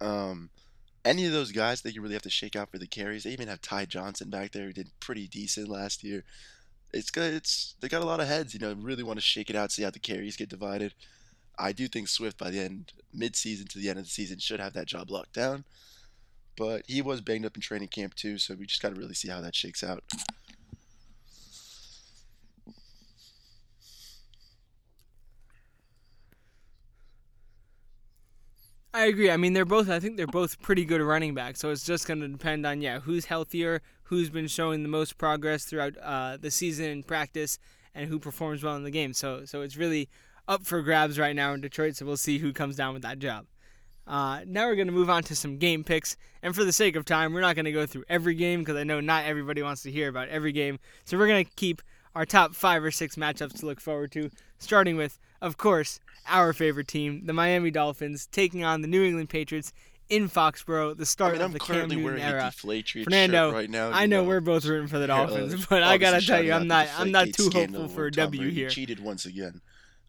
um, 0.00 0.48
any 1.04 1.26
of 1.26 1.32
those 1.32 1.52
guys 1.52 1.82
that 1.82 1.94
you 1.94 2.00
really 2.00 2.14
have 2.14 2.22
to 2.22 2.30
shake 2.30 2.56
out 2.56 2.70
for 2.70 2.78
the 2.78 2.86
carries. 2.86 3.24
They 3.24 3.30
even 3.30 3.48
have 3.48 3.60
Ty 3.60 3.84
Johnson 3.84 4.30
back 4.30 4.52
there 4.52 4.64
who 4.64 4.72
did 4.72 4.88
pretty 4.98 5.28
decent 5.28 5.68
last 5.68 6.02
year. 6.02 6.24
It's 6.94 7.10
good. 7.10 7.34
It's 7.34 7.74
they 7.80 7.88
got 7.88 8.00
a 8.00 8.06
lot 8.06 8.20
of 8.20 8.28
heads. 8.28 8.54
You 8.54 8.60
know, 8.60 8.72
really 8.72 9.02
want 9.02 9.18
to 9.18 9.22
shake 9.22 9.50
it 9.50 9.56
out, 9.56 9.72
see 9.72 9.82
how 9.82 9.90
the 9.90 9.98
carries 9.98 10.36
get 10.36 10.48
divided. 10.48 10.94
I 11.58 11.72
do 11.72 11.88
think 11.88 12.08
Swift 12.08 12.38
by 12.38 12.50
the 12.50 12.60
end, 12.60 12.92
mid-season 13.12 13.66
to 13.68 13.78
the 13.78 13.88
end 13.88 13.98
of 13.98 14.04
the 14.04 14.10
season, 14.10 14.38
should 14.38 14.60
have 14.60 14.74
that 14.74 14.86
job 14.86 15.10
locked 15.10 15.32
down. 15.32 15.64
But 16.56 16.82
he 16.86 17.02
was 17.02 17.20
banged 17.20 17.44
up 17.44 17.54
in 17.54 17.60
training 17.60 17.88
camp 17.88 18.14
too, 18.14 18.38
so 18.38 18.54
we 18.54 18.66
just 18.66 18.80
got 18.80 18.94
to 18.94 19.00
really 19.00 19.14
see 19.14 19.28
how 19.28 19.40
that 19.40 19.54
shakes 19.54 19.84
out. 19.84 20.02
I 28.96 29.04
agree. 29.06 29.30
I 29.30 29.36
mean, 29.36 29.52
they're 29.52 29.66
both. 29.66 29.90
I 29.90 30.00
think 30.00 30.16
they're 30.16 30.26
both 30.26 30.62
pretty 30.62 30.86
good 30.86 31.02
running 31.02 31.34
backs. 31.34 31.60
So 31.60 31.68
it's 31.68 31.84
just 31.84 32.06
going 32.06 32.20
to 32.20 32.28
depend 32.28 32.64
on 32.64 32.80
yeah, 32.80 33.00
who's 33.00 33.26
healthier, 33.26 33.82
who's 34.04 34.30
been 34.30 34.48
showing 34.48 34.82
the 34.82 34.88
most 34.88 35.18
progress 35.18 35.66
throughout 35.66 35.98
uh, 36.02 36.38
the 36.38 36.50
season 36.50 36.86
in 36.86 37.02
practice, 37.02 37.58
and 37.94 38.08
who 38.08 38.18
performs 38.18 38.62
well 38.62 38.74
in 38.74 38.84
the 38.84 38.90
game. 38.90 39.12
So 39.12 39.44
so 39.44 39.60
it's 39.60 39.76
really 39.76 40.08
up 40.48 40.64
for 40.64 40.82
grabs 40.82 41.18
right 41.18 41.34
now 41.34 41.52
in 41.52 41.60
Detroit. 41.60 41.96
So 41.96 42.06
we'll 42.06 42.16
see 42.16 42.38
who 42.38 42.52
comes 42.52 42.76
down 42.76 42.94
with 42.94 43.02
that 43.02 43.18
job. 43.18 43.46
Uh, 44.06 44.40
now 44.46 44.66
we're 44.66 44.76
going 44.76 44.86
to 44.86 44.92
move 44.92 45.10
on 45.10 45.22
to 45.24 45.34
some 45.34 45.58
game 45.58 45.82
picks. 45.82 46.16
And 46.42 46.54
for 46.54 46.64
the 46.64 46.72
sake 46.72 46.94
of 46.94 47.04
time, 47.04 47.32
we're 47.32 47.40
not 47.40 47.56
going 47.56 47.64
to 47.64 47.72
go 47.72 47.86
through 47.86 48.04
every 48.08 48.34
game 48.34 48.60
because 48.60 48.76
I 48.76 48.84
know 48.84 49.00
not 49.00 49.24
everybody 49.24 49.62
wants 49.62 49.82
to 49.82 49.90
hear 49.90 50.08
about 50.08 50.28
every 50.28 50.52
game. 50.52 50.78
So 51.04 51.18
we're 51.18 51.26
going 51.26 51.44
to 51.44 51.50
keep 51.56 51.82
our 52.14 52.24
top 52.24 52.54
five 52.54 52.84
or 52.84 52.90
six 52.90 53.16
matchups 53.16 53.58
to 53.60 53.66
look 53.66 53.80
forward 53.80 54.12
to, 54.12 54.30
starting 54.58 54.96
with, 54.96 55.18
of 55.42 55.56
course, 55.58 55.98
our 56.28 56.52
favorite 56.52 56.88
team, 56.88 57.26
the 57.26 57.32
Miami 57.32 57.70
Dolphins, 57.70 58.26
taking 58.26 58.64
on 58.64 58.80
the 58.80 58.88
New 58.88 59.04
England 59.04 59.28
Patriots 59.28 59.72
in 60.08 60.28
Foxborough, 60.28 60.96
the 60.96 61.02
I 61.02 61.04
start 61.04 61.32
mean, 61.32 61.42
of 61.42 61.46
I'm 61.46 61.52
the 61.52 61.58
Cam 61.58 61.88
Newton 61.88 62.18
era. 62.20 62.52
Fernando, 63.04 63.52
right 63.52 63.68
now. 63.68 63.90
I 63.90 64.02
you 64.02 64.08
know 64.08 64.22
we're 64.22 64.40
both 64.40 64.64
rooting 64.64 64.86
for 64.86 64.98
the 64.98 65.08
Dolphins, 65.08 65.66
but 65.66 65.82
I 65.82 65.98
gotta 65.98 66.24
tell 66.24 66.42
you, 66.42 66.52
I'm 66.52 66.68
not 66.68 66.88
I'm 66.96 67.10
not 67.10 67.32
too 67.32 67.50
hopeful 67.52 67.88
for 67.88 68.06
a 68.06 68.12
W 68.12 68.48
here. 68.50 68.68
Cheated 68.68 69.00
once 69.00 69.26
again. 69.26 69.60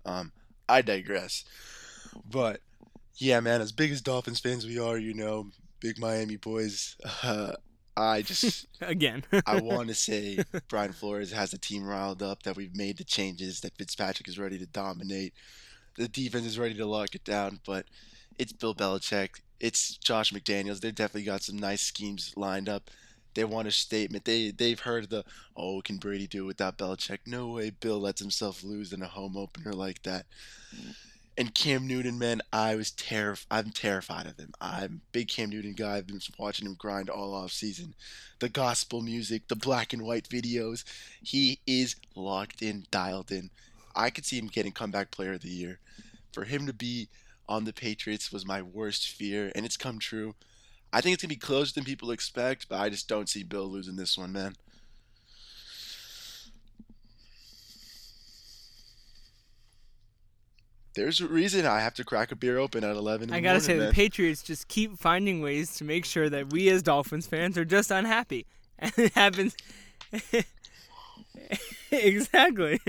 Um, 0.07 0.31
I 0.67 0.81
digress. 0.81 1.43
But 2.29 2.61
yeah, 3.15 3.39
man, 3.39 3.61
as 3.61 3.71
big 3.71 3.91
as 3.91 4.01
Dolphins 4.01 4.39
fans 4.39 4.65
we 4.65 4.79
are, 4.79 4.97
you 4.97 5.13
know, 5.13 5.51
big 5.79 5.99
Miami 5.99 6.37
boys. 6.37 6.95
Uh, 7.23 7.53
I 7.95 8.21
just 8.21 8.67
Again. 8.81 9.23
I 9.45 9.59
want 9.59 9.89
to 9.89 9.95
say 9.95 10.39
Brian 10.69 10.93
Flores 10.93 11.31
has 11.31 11.51
the 11.51 11.57
team 11.57 11.83
riled 11.83 12.21
up, 12.21 12.43
that 12.43 12.55
we've 12.55 12.75
made 12.75 12.97
the 12.97 13.03
changes, 13.03 13.61
that 13.61 13.75
Fitzpatrick 13.77 14.27
is 14.27 14.39
ready 14.39 14.59
to 14.59 14.67
dominate, 14.67 15.33
the 15.97 16.07
defense 16.07 16.45
is 16.45 16.59
ready 16.59 16.75
to 16.75 16.85
lock 16.85 17.15
it 17.15 17.23
down, 17.23 17.59
but 17.65 17.85
it's 18.37 18.53
Bill 18.53 18.75
Belichick, 18.75 19.41
it's 19.59 19.97
Josh 19.97 20.31
McDaniels. 20.31 20.79
They 20.79 20.91
definitely 20.91 21.23
got 21.23 21.41
some 21.41 21.57
nice 21.57 21.81
schemes 21.81 22.33
lined 22.35 22.69
up. 22.69 22.91
They 23.37 23.43
want 23.43 23.67
a 23.67 23.71
statement. 23.71 24.25
They 24.25 24.49
they've 24.49 24.79
heard 24.79 25.11
the 25.11 25.23
oh 25.55 25.81
can 25.81 25.97
Brady 25.97 26.25
do 26.25 26.45
it 26.45 26.47
without 26.47 26.79
Belichick? 26.79 27.19
No 27.27 27.49
way. 27.49 27.69
Bill 27.69 27.99
lets 27.99 28.19
himself 28.19 28.63
lose 28.63 28.91
in 28.91 29.03
a 29.03 29.07
home 29.07 29.37
opener 29.37 29.73
like 29.73 30.01
that. 30.01 30.25
Mm. 30.75 30.95
And 31.37 31.53
Cam 31.53 31.85
Newton, 31.85 32.17
man, 32.17 32.41
I 32.51 32.75
was 32.75 32.89
terrified. 32.89 33.45
I'm 33.51 33.69
terrified 33.69 34.25
of 34.25 34.39
him. 34.39 34.53
I'm 34.59 35.01
a 35.05 35.11
big 35.11 35.27
Cam 35.27 35.51
Newton 35.51 35.73
guy. 35.73 35.97
I've 35.97 36.07
been 36.07 36.19
watching 36.39 36.65
him 36.65 36.73
grind 36.79 37.11
all 37.11 37.35
off 37.35 37.51
season. 37.51 37.93
The 38.39 38.49
gospel 38.49 39.01
music, 39.03 39.47
the 39.49 39.55
black 39.55 39.93
and 39.93 40.01
white 40.01 40.27
videos. 40.27 40.83
He 41.21 41.59
is 41.67 41.95
locked 42.15 42.63
in, 42.63 42.87
dialed 42.89 43.31
in. 43.31 43.51
I 43.95 44.09
could 44.09 44.25
see 44.25 44.39
him 44.39 44.47
getting 44.47 44.71
comeback 44.71 45.11
player 45.11 45.33
of 45.33 45.43
the 45.43 45.49
year. 45.49 45.77
For 46.33 46.45
him 46.45 46.65
to 46.65 46.73
be 46.73 47.07
on 47.47 47.65
the 47.65 47.73
Patriots 47.73 48.31
was 48.31 48.47
my 48.47 48.63
worst 48.63 49.07
fear, 49.07 49.51
and 49.53 49.63
it's 49.63 49.77
come 49.77 49.99
true. 49.99 50.33
I 50.93 51.01
think 51.01 51.13
it's 51.13 51.23
gonna 51.23 51.29
be 51.29 51.35
closer 51.35 51.73
than 51.73 51.83
people 51.83 52.11
expect, 52.11 52.69
but 52.69 52.79
I 52.79 52.89
just 52.89 53.07
don't 53.07 53.29
see 53.29 53.43
Bill 53.43 53.65
losing 53.65 53.95
this 53.95 54.17
one, 54.17 54.31
man. 54.31 54.53
There's 60.95 61.21
a 61.21 61.27
reason 61.27 61.67
I 61.67 61.79
have 61.81 61.93
to 61.95 62.03
crack 62.03 62.31
a 62.31 62.35
beer 62.35 62.57
open 62.57 62.83
at 62.83 62.95
11 62.95 63.29
in 63.29 63.35
I 63.35 63.39
gotta 63.39 63.59
morning, 63.59 63.61
say, 63.61 63.77
man. 63.77 63.87
the 63.89 63.93
Patriots 63.93 64.41
just 64.41 64.67
keep 64.67 64.97
finding 64.97 65.41
ways 65.41 65.75
to 65.75 65.83
make 65.83 66.05
sure 66.05 66.27
that 66.27 66.51
we 66.51 66.69
as 66.69 66.81
Dolphins 66.81 67.27
fans 67.27 67.55
are 67.57 67.65
just 67.65 67.91
unhappy. 67.91 68.47
And 68.79 68.91
it 68.97 69.13
happens. 69.13 69.55
exactly. 71.91 72.79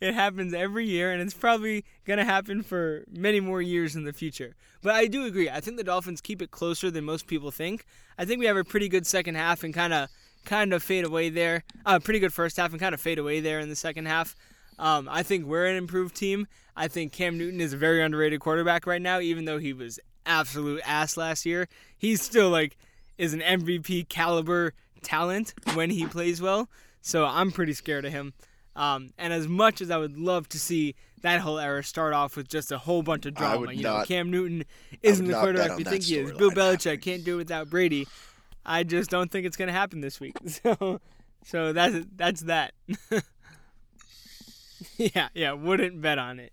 It 0.00 0.14
happens 0.14 0.54
every 0.54 0.86
year, 0.86 1.12
and 1.12 1.22
it's 1.22 1.34
probably 1.34 1.84
going 2.04 2.18
to 2.18 2.24
happen 2.24 2.62
for 2.62 3.04
many 3.10 3.40
more 3.40 3.62
years 3.62 3.96
in 3.96 4.04
the 4.04 4.12
future. 4.12 4.54
But 4.82 4.94
I 4.94 5.06
do 5.06 5.24
agree. 5.24 5.48
I 5.48 5.60
think 5.60 5.76
the 5.76 5.84
Dolphins 5.84 6.20
keep 6.20 6.42
it 6.42 6.50
closer 6.50 6.90
than 6.90 7.04
most 7.04 7.26
people 7.26 7.50
think. 7.50 7.84
I 8.18 8.24
think 8.24 8.40
we 8.40 8.46
have 8.46 8.56
a 8.56 8.64
pretty 8.64 8.88
good 8.88 9.06
second 9.06 9.34
half 9.36 9.64
and 9.64 9.74
kind 9.74 9.92
of 9.92 10.08
kind 10.44 10.72
of 10.72 10.82
fade 10.82 11.04
away 11.04 11.28
there. 11.28 11.64
Uh, 11.84 11.98
pretty 11.98 12.20
good 12.20 12.32
first 12.32 12.56
half 12.56 12.70
and 12.70 12.80
kind 12.80 12.94
of 12.94 13.00
fade 13.00 13.18
away 13.18 13.40
there 13.40 13.58
in 13.58 13.68
the 13.68 13.76
second 13.76 14.06
half. 14.06 14.36
Um, 14.78 15.08
I 15.10 15.22
think 15.22 15.46
we're 15.46 15.66
an 15.66 15.76
improved 15.76 16.14
team. 16.14 16.46
I 16.76 16.88
think 16.88 17.12
Cam 17.12 17.36
Newton 17.38 17.60
is 17.60 17.72
a 17.72 17.76
very 17.76 18.02
underrated 18.02 18.40
quarterback 18.40 18.86
right 18.86 19.02
now, 19.02 19.18
even 19.18 19.44
though 19.46 19.58
he 19.58 19.72
was 19.72 19.98
absolute 20.24 20.82
ass 20.84 21.16
last 21.16 21.46
year. 21.46 21.68
He's 21.96 22.22
still 22.22 22.50
like 22.50 22.76
is 23.18 23.32
an 23.32 23.40
MVP 23.40 24.08
caliber 24.08 24.74
talent 25.02 25.54
when 25.74 25.90
he 25.90 26.06
plays 26.06 26.42
well. 26.42 26.68
So 27.06 27.24
I'm 27.24 27.52
pretty 27.52 27.72
scared 27.72 28.04
of 28.04 28.10
him. 28.12 28.34
Um, 28.74 29.10
and 29.16 29.32
as 29.32 29.46
much 29.46 29.80
as 29.80 29.92
I 29.92 29.96
would 29.96 30.18
love 30.18 30.48
to 30.48 30.58
see 30.58 30.96
that 31.22 31.40
whole 31.40 31.60
era 31.60 31.84
start 31.84 32.12
off 32.12 32.36
with 32.36 32.48
just 32.48 32.72
a 32.72 32.78
whole 32.78 33.04
bunch 33.04 33.26
of 33.26 33.34
drama, 33.34 33.72
you 33.72 33.84
know, 33.84 34.02
Cam 34.04 34.28
Newton 34.28 34.64
isn't 35.04 35.24
the 35.24 35.30
not 35.30 35.40
quarterback 35.40 35.78
we 35.78 35.84
think 35.84 36.02
he 36.02 36.18
is. 36.18 36.32
Bill 36.32 36.50
Belichick 36.50 36.84
happening. 36.84 37.00
can't 37.00 37.24
do 37.24 37.34
it 37.34 37.36
without 37.36 37.70
Brady. 37.70 38.08
I 38.64 38.82
just 38.82 39.08
don't 39.08 39.30
think 39.30 39.46
it's 39.46 39.56
gonna 39.56 39.70
happen 39.70 40.00
this 40.00 40.18
week. 40.18 40.36
So, 40.48 41.00
so 41.44 41.72
that's 41.72 42.04
that's 42.16 42.40
that. 42.40 42.74
yeah, 44.98 45.28
yeah, 45.32 45.52
wouldn't 45.52 46.02
bet 46.02 46.18
on 46.18 46.40
it. 46.40 46.52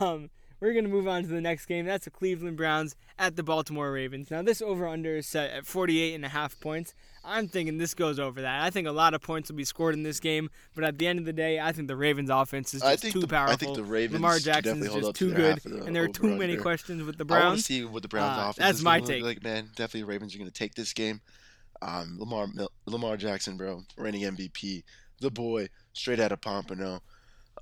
Um, 0.00 0.30
we're 0.60 0.74
gonna 0.74 0.88
move 0.88 1.06
on 1.08 1.22
to 1.22 1.28
the 1.28 1.40
next 1.40 1.66
game. 1.66 1.86
That's 1.86 2.04
the 2.04 2.10
Cleveland 2.10 2.56
Browns 2.56 2.96
at 3.18 3.36
the 3.36 3.42
Baltimore 3.42 3.92
Ravens. 3.92 4.30
Now 4.30 4.42
this 4.42 4.60
over 4.62 4.86
under 4.88 5.16
is 5.16 5.26
set 5.26 5.50
at 5.50 5.66
48 5.66 6.14
and 6.14 6.24
a 6.24 6.28
half 6.28 6.58
points. 6.60 6.94
I'm 7.24 7.46
thinking 7.48 7.78
this 7.78 7.94
goes 7.94 8.18
over 8.18 8.40
that. 8.42 8.62
I 8.62 8.70
think 8.70 8.86
a 8.88 8.92
lot 8.92 9.12
of 9.14 9.20
points 9.20 9.50
will 9.50 9.56
be 9.56 9.64
scored 9.64 9.94
in 9.94 10.02
this 10.02 10.18
game, 10.20 10.50
but 10.74 10.84
at 10.84 10.98
the 10.98 11.06
end 11.06 11.18
of 11.18 11.24
the 11.26 11.32
day, 11.32 11.60
I 11.60 11.72
think 11.72 11.88
the 11.88 11.96
Ravens 11.96 12.30
offense 12.30 12.72
is 12.74 12.80
just 12.82 13.02
too 13.02 13.20
the- 13.20 13.28
powerful. 13.28 13.52
I 13.52 13.56
think 13.56 13.76
the 13.76 13.84
Ravens 13.84 14.14
Lamar 14.14 14.38
Jackson 14.38 14.82
is 14.82 14.92
just 14.94 15.14
too 15.14 15.32
good, 15.34 15.58
the 15.58 15.84
and 15.84 15.94
there 15.94 16.04
are 16.04 16.08
too 16.08 16.34
many 16.36 16.56
questions 16.56 17.02
with 17.02 17.18
the 17.18 17.24
Browns. 17.24 17.42
I 17.44 17.48
want 17.48 17.58
to 17.58 17.64
see 17.64 17.84
what 17.84 18.02
the 18.02 18.08
Browns 18.08 18.38
Uh, 18.38 18.40
offense 18.50 18.56
that's 18.58 18.82
my 18.82 19.00
take. 19.00 19.22
Like 19.22 19.42
man, 19.42 19.66
definitely 19.76 20.00
the 20.02 20.06
Ravens 20.06 20.34
are 20.34 20.38
going 20.38 20.50
to 20.50 20.54
take 20.58 20.74
this 20.74 20.92
game. 20.92 21.20
Um, 21.82 22.16
Lamar 22.18 22.48
Lamar 22.86 23.16
Jackson, 23.16 23.56
bro, 23.56 23.82
reigning 23.96 24.22
MVP, 24.22 24.82
the 25.20 25.30
boy, 25.30 25.68
straight 25.92 26.18
out 26.18 26.32
of 26.32 26.40
Pompano. 26.40 27.00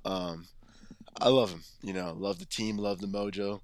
Um, 0.05 0.47
I 1.19 1.29
love 1.29 1.51
him. 1.51 1.63
You 1.81 1.93
know, 1.93 2.13
love 2.17 2.39
the 2.39 2.45
team, 2.45 2.77
love 2.77 2.99
the 2.99 3.07
mojo. 3.07 3.61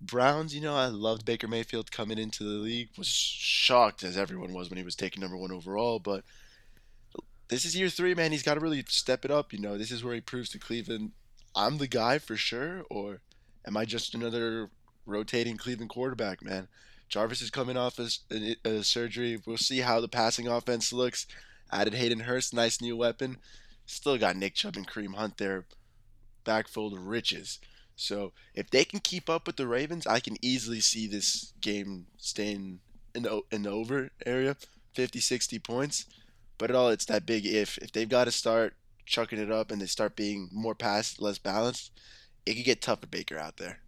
Browns, 0.00 0.54
you 0.54 0.60
know, 0.60 0.74
I 0.76 0.86
loved 0.86 1.24
Baker 1.24 1.48
Mayfield 1.48 1.90
coming 1.90 2.18
into 2.18 2.44
the 2.44 2.50
league. 2.50 2.90
Was 2.98 3.08
shocked 3.08 4.02
as 4.02 4.16
everyone 4.16 4.52
was 4.52 4.68
when 4.68 4.76
he 4.76 4.84
was 4.84 4.94
taken 4.94 5.20
number 5.20 5.36
one 5.36 5.52
overall, 5.52 5.98
but 5.98 6.22
this 7.48 7.64
is 7.64 7.76
year 7.76 7.88
three, 7.88 8.14
man. 8.14 8.32
He's 8.32 8.42
got 8.42 8.54
to 8.54 8.60
really 8.60 8.84
step 8.88 9.24
it 9.24 9.30
up. 9.30 9.52
You 9.52 9.60
know, 9.60 9.78
this 9.78 9.90
is 9.90 10.04
where 10.04 10.14
he 10.14 10.20
proves 10.20 10.50
to 10.50 10.58
Cleveland, 10.58 11.12
I'm 11.54 11.78
the 11.78 11.88
guy 11.88 12.18
for 12.18 12.36
sure, 12.36 12.82
or 12.90 13.20
am 13.66 13.76
I 13.76 13.86
just 13.86 14.14
another 14.14 14.68
rotating 15.06 15.56
Cleveland 15.56 15.90
quarterback, 15.90 16.44
man? 16.44 16.68
Jarvis 17.08 17.40
is 17.40 17.50
coming 17.50 17.76
off 17.76 17.98
a, 17.98 18.08
a, 18.30 18.56
a 18.68 18.84
surgery. 18.84 19.40
We'll 19.46 19.56
see 19.56 19.78
how 19.78 20.00
the 20.00 20.08
passing 20.08 20.48
offense 20.48 20.92
looks. 20.92 21.26
Added 21.72 21.94
Hayden 21.94 22.20
Hurst, 22.20 22.52
nice 22.52 22.80
new 22.80 22.96
weapon. 22.96 23.38
Still 23.86 24.18
got 24.18 24.36
Nick 24.36 24.54
Chubb 24.54 24.76
and 24.76 24.86
Kareem 24.86 25.14
Hunt 25.14 25.38
there, 25.38 25.64
back 26.46 26.68
full 26.68 26.94
of 26.94 27.06
riches. 27.06 27.58
So 27.96 28.32
if 28.54 28.70
they 28.70 28.84
can 28.84 29.00
keep 29.00 29.28
up 29.28 29.46
with 29.46 29.56
the 29.56 29.66
Ravens, 29.66 30.06
I 30.06 30.20
can 30.20 30.36
easily 30.40 30.80
see 30.80 31.06
this 31.06 31.52
game 31.60 32.06
staying 32.16 32.80
in 33.14 33.24
the 33.24 33.42
in 33.50 33.62
the 33.62 33.70
over 33.70 34.10
area, 34.24 34.56
50, 34.94 35.20
60 35.20 35.58
points. 35.58 36.06
But 36.56 36.70
at 36.70 36.76
all 36.76 36.88
it's 36.88 37.06
that 37.06 37.26
big 37.26 37.44
if. 37.44 37.76
If 37.78 37.92
they've 37.92 38.08
got 38.08 38.24
to 38.24 38.30
start 38.30 38.74
chucking 39.04 39.38
it 39.38 39.50
up 39.50 39.70
and 39.70 39.80
they 39.80 39.86
start 39.86 40.16
being 40.16 40.48
more 40.52 40.74
pass, 40.74 41.20
less 41.20 41.38
balanced, 41.38 41.92
it 42.46 42.54
could 42.54 42.64
get 42.64 42.80
tough 42.80 43.00
for 43.00 43.06
Baker 43.06 43.38
out 43.38 43.56
there. 43.58 43.80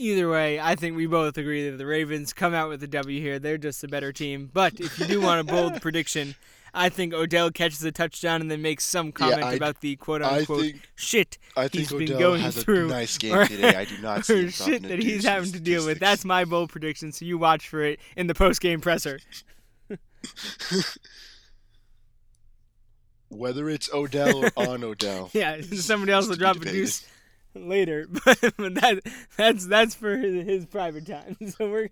Either 0.00 0.30
way, 0.30 0.58
I 0.58 0.76
think 0.76 0.96
we 0.96 1.06
both 1.06 1.36
agree 1.36 1.68
that 1.68 1.76
the 1.76 1.84
Ravens 1.84 2.32
come 2.32 2.54
out 2.54 2.70
with 2.70 2.82
a 2.82 2.86
W 2.86 3.20
here. 3.20 3.38
They're 3.38 3.58
just 3.58 3.84
a 3.84 3.88
better 3.88 4.12
team. 4.14 4.48
But 4.50 4.80
if 4.80 4.98
you 4.98 5.04
do 5.06 5.20
want 5.20 5.40
a 5.42 5.44
bold 5.52 5.82
prediction, 5.82 6.36
I 6.72 6.88
think 6.88 7.12
Odell 7.12 7.50
catches 7.50 7.84
a 7.84 7.92
touchdown 7.92 8.40
and 8.40 8.50
then 8.50 8.62
makes 8.62 8.84
some 8.84 9.12
comment 9.12 9.42
I- 9.44 9.52
about 9.52 9.82
the 9.82 9.96
quote 9.96 10.22
unquote 10.22 10.62
think 10.62 10.88
shit 10.94 11.36
I 11.54 11.68
he's 11.70 11.90
been 11.92 12.04
Odell 12.04 12.18
going 12.18 12.40
has 12.40 12.62
through, 12.62 12.86
a 12.86 12.88
nice 12.88 13.18
game 13.18 13.34
or- 13.34 13.44
today. 13.46 13.76
I 13.76 13.84
do 13.84 13.98
not 14.02 14.24
see 14.24 14.46
or 14.46 14.50
shit 14.50 14.84
that 14.84 15.02
he's 15.02 15.24
having 15.26 15.52
to 15.52 15.60
deal 15.60 15.84
with. 15.84 15.98
That's 16.00 16.24
my 16.24 16.46
bold 16.46 16.70
prediction. 16.70 17.12
So 17.12 17.26
you 17.26 17.36
watch 17.36 17.68
for 17.68 17.82
it 17.82 18.00
in 18.16 18.26
the 18.26 18.34
post 18.34 18.62
game 18.62 18.80
presser. 18.80 19.18
Whether 23.28 23.68
it's 23.68 23.92
Odell 23.92 24.44
or 24.46 24.50
on 24.56 24.82
Odell. 24.82 25.30
Yeah, 25.34 25.60
somebody 25.60 26.10
else 26.12 26.26
will 26.26 26.36
drop 26.36 26.56
a 26.56 26.60
deuce 26.60 27.06
later, 27.54 28.06
but, 28.24 28.38
but 28.56 28.74
that 28.74 29.00
that's 29.36 29.66
that's 29.66 29.94
for 29.94 30.16
his, 30.16 30.46
his 30.46 30.66
private 30.66 31.06
time. 31.06 31.36
So 31.58 31.70
we're 31.70 31.90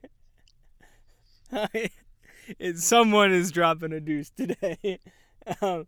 it, 2.59 2.79
someone 2.79 3.33
is 3.33 3.51
dropping 3.51 3.93
a 3.93 4.01
deuce 4.01 4.31
today. 4.31 5.01
Um, 5.61 5.87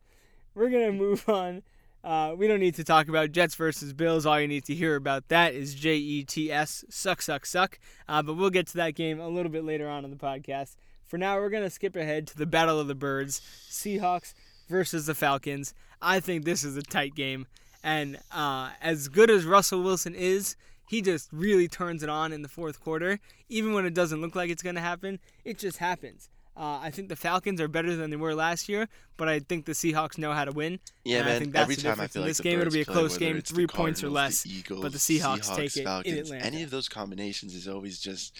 we're 0.54 0.70
gonna 0.70 0.92
move 0.92 1.28
on. 1.28 1.62
Uh, 2.02 2.34
we 2.36 2.48
don't 2.48 2.60
need 2.60 2.74
to 2.76 2.84
talk 2.84 3.08
about 3.08 3.30
Jets 3.30 3.54
versus 3.54 3.92
Bills. 3.92 4.24
All 4.24 4.40
you 4.40 4.48
need 4.48 4.64
to 4.64 4.74
hear 4.74 4.96
about 4.96 5.28
that 5.28 5.54
is 5.54 5.74
J 5.74 5.96
E 5.96 6.24
T 6.24 6.50
S 6.50 6.84
suck 6.88 7.20
suck 7.20 7.44
suck. 7.44 7.78
Uh, 8.08 8.22
but 8.22 8.34
we'll 8.34 8.50
get 8.50 8.66
to 8.68 8.76
that 8.78 8.94
game 8.94 9.20
a 9.20 9.28
little 9.28 9.52
bit 9.52 9.64
later 9.64 9.88
on 9.88 10.04
in 10.04 10.10
the 10.10 10.16
podcast. 10.16 10.76
For 11.04 11.18
now, 11.18 11.36
we're 11.36 11.50
gonna 11.50 11.70
skip 11.70 11.96
ahead 11.96 12.26
to 12.28 12.38
the 12.38 12.46
Battle 12.46 12.80
of 12.80 12.88
the 12.88 12.94
Birds: 12.94 13.40
Seahawks 13.68 14.32
versus 14.68 15.06
the 15.06 15.14
Falcons. 15.14 15.74
I 16.00 16.20
think 16.20 16.44
this 16.44 16.64
is 16.64 16.76
a 16.76 16.82
tight 16.82 17.14
game, 17.14 17.46
and 17.82 18.18
uh, 18.32 18.70
as 18.80 19.08
good 19.08 19.30
as 19.30 19.44
Russell 19.44 19.82
Wilson 19.82 20.14
is, 20.14 20.56
he 20.88 21.02
just 21.02 21.28
really 21.32 21.68
turns 21.68 22.02
it 22.02 22.08
on 22.08 22.32
in 22.32 22.42
the 22.42 22.48
fourth 22.48 22.80
quarter. 22.80 23.20
Even 23.48 23.72
when 23.72 23.86
it 23.86 23.94
doesn't 23.94 24.20
look 24.20 24.34
like 24.34 24.50
it's 24.50 24.62
gonna 24.62 24.80
happen, 24.80 25.18
it 25.44 25.58
just 25.58 25.78
happens. 25.78 26.28
Uh, 26.56 26.78
I 26.82 26.90
think 26.90 27.08
the 27.08 27.16
Falcons 27.16 27.60
are 27.60 27.68
better 27.68 27.96
than 27.96 28.10
they 28.10 28.16
were 28.16 28.34
last 28.34 28.68
year, 28.68 28.88
but 29.16 29.28
I 29.28 29.38
think 29.38 29.64
the 29.64 29.72
Seahawks 29.72 30.18
know 30.18 30.32
how 30.32 30.44
to 30.44 30.52
win. 30.52 30.78
Yeah, 31.04 31.20
and 31.20 31.28
I 31.28 31.30
man. 31.32 31.40
think 31.40 31.52
that's 31.52 31.62
every 31.62 31.74
the 31.76 31.82
time 31.82 31.92
I 31.92 31.94
difference. 31.94 32.12
feel 32.12 32.22
In 32.22 32.28
like 32.28 32.30
this 32.36 32.40
game, 32.40 32.60
it'll 32.60 32.72
be 32.72 32.80
a 32.80 32.84
close 32.84 33.12
whether 33.12 33.32
game, 33.32 33.40
three 33.40 33.66
points 33.66 34.04
or 34.04 34.10
less. 34.10 34.44
Eagles, 34.44 34.82
but 34.82 34.92
the 34.92 34.98
Seahawks 34.98 35.56
take 35.56 35.76
it 35.76 35.86
in 36.06 36.18
Atlanta. 36.18 36.44
Any 36.44 36.62
of 36.62 36.70
those 36.70 36.88
combinations 36.88 37.54
is 37.54 37.66
always 37.68 37.98
just 38.00 38.38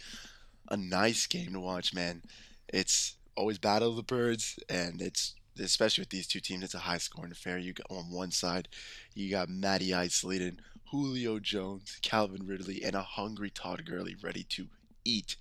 a 0.69 0.77
nice 0.77 1.27
game 1.27 1.53
to 1.53 1.61
watch, 1.61 1.95
man. 1.95 2.23
It's 2.69 3.17
always 3.37 3.59
battle 3.59 3.91
of 3.91 3.97
the 3.97 4.03
birds, 4.03 4.59
and 4.69 5.01
it's 5.01 5.35
especially 5.59 6.03
with 6.03 6.11
these 6.11 6.27
two 6.27 6.41
teams, 6.41 6.65
it's 6.65 6.75
a 6.75 6.81
high 6.81 6.99
scoring 6.99 7.33
affair. 7.33 7.59
You 7.59 7.73
got 7.73 7.87
on 7.91 8.11
one 8.11 8.31
side, 8.31 8.69
you 9.15 9.31
got 9.31 9.49
Matty 9.49 9.95
leading, 10.25 10.59
Julio 10.91 11.39
Jones, 11.39 11.99
Calvin 12.03 12.47
Ridley, 12.47 12.83
and 12.83 12.95
a 12.95 13.03
hungry 13.03 13.51
Todd 13.51 13.85
Gurley 13.85 14.17
ready 14.23 14.45
to 14.51 14.67
eat. 15.05 15.37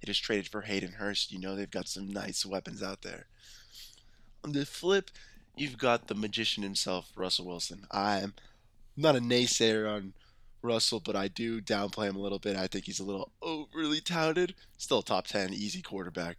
It 0.00 0.08
is 0.08 0.18
traded 0.18 0.48
for 0.48 0.62
Hayden 0.62 0.92
Hurst. 0.92 1.32
You 1.32 1.38
know 1.38 1.54
they've 1.54 1.70
got 1.70 1.88
some 1.88 2.08
nice 2.08 2.44
weapons 2.44 2.82
out 2.82 3.02
there. 3.02 3.26
On 4.44 4.52
the 4.52 4.66
flip, 4.66 5.10
you've 5.56 5.78
got 5.78 6.08
the 6.08 6.14
magician 6.14 6.62
himself, 6.62 7.12
Russell 7.14 7.46
Wilson. 7.46 7.86
I'm 7.90 8.34
not 8.96 9.16
a 9.16 9.20
naysayer 9.20 9.88
on 9.88 10.14
Russell, 10.62 11.00
but 11.00 11.16
I 11.16 11.28
do 11.28 11.60
downplay 11.60 12.08
him 12.08 12.16
a 12.16 12.20
little 12.20 12.38
bit. 12.38 12.56
I 12.56 12.66
think 12.66 12.86
he's 12.86 13.00
a 13.00 13.04
little 13.04 13.30
overly 13.42 14.00
touted. 14.00 14.54
Still 14.78 15.02
top 15.02 15.26
10, 15.26 15.52
easy 15.52 15.82
quarterback. 15.82 16.38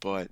But 0.00 0.30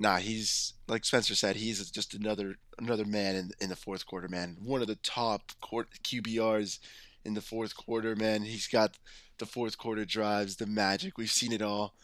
nah, 0.00 0.16
he's 0.16 0.72
like 0.88 1.04
Spencer 1.04 1.36
said, 1.36 1.54
he's 1.54 1.90
just 1.90 2.14
another 2.14 2.56
another 2.78 3.04
man 3.04 3.36
in 3.36 3.50
in 3.60 3.68
the 3.68 3.76
fourth 3.76 4.06
quarter, 4.06 4.26
man. 4.26 4.56
One 4.60 4.80
of 4.80 4.88
the 4.88 4.96
top 4.96 5.52
QBRs 5.62 6.78
in 7.24 7.34
the 7.34 7.42
fourth 7.42 7.76
quarter, 7.76 8.16
man. 8.16 8.42
He's 8.42 8.66
got 8.66 8.98
the 9.38 9.46
fourth 9.46 9.78
quarter 9.78 10.04
drives, 10.04 10.56
the 10.56 10.66
magic. 10.66 11.18
We've 11.18 11.30
seen 11.30 11.52
it 11.52 11.62
all. 11.62 11.94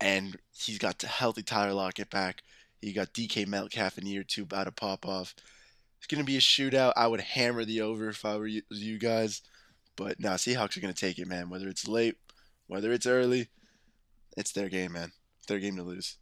And 0.00 0.36
he's 0.52 0.78
got 0.78 0.98
the 0.98 1.06
healthy 1.06 1.42
Tyler 1.42 1.72
Lockett 1.72 2.10
back. 2.10 2.42
You 2.82 2.94
got 2.94 3.14
DK 3.14 3.46
Metcalf 3.46 3.98
in 3.98 4.06
year 4.06 4.24
two 4.24 4.42
about 4.42 4.64
to 4.64 4.72
pop 4.72 5.06
off. 5.06 5.34
It's 5.98 6.06
gonna 6.06 6.24
be 6.24 6.36
a 6.36 6.40
shootout. 6.40 6.92
I 6.96 7.06
would 7.06 7.20
hammer 7.20 7.64
the 7.64 7.80
over 7.80 8.08
if 8.08 8.24
I 8.24 8.36
were 8.36 8.46
you, 8.46 8.62
you 8.70 8.98
guys. 8.98 9.42
But 9.96 10.20
nah, 10.20 10.34
Seahawks 10.34 10.76
are 10.76 10.80
gonna 10.80 10.92
take 10.92 11.18
it, 11.18 11.28
man. 11.28 11.48
Whether 11.48 11.68
it's 11.68 11.88
late, 11.88 12.16
whether 12.66 12.92
it's 12.92 13.06
early, 13.06 13.48
it's 14.36 14.52
their 14.52 14.68
game, 14.68 14.92
man. 14.92 15.12
Their 15.46 15.58
game 15.60 15.76
to 15.76 15.82
lose. 15.82 16.18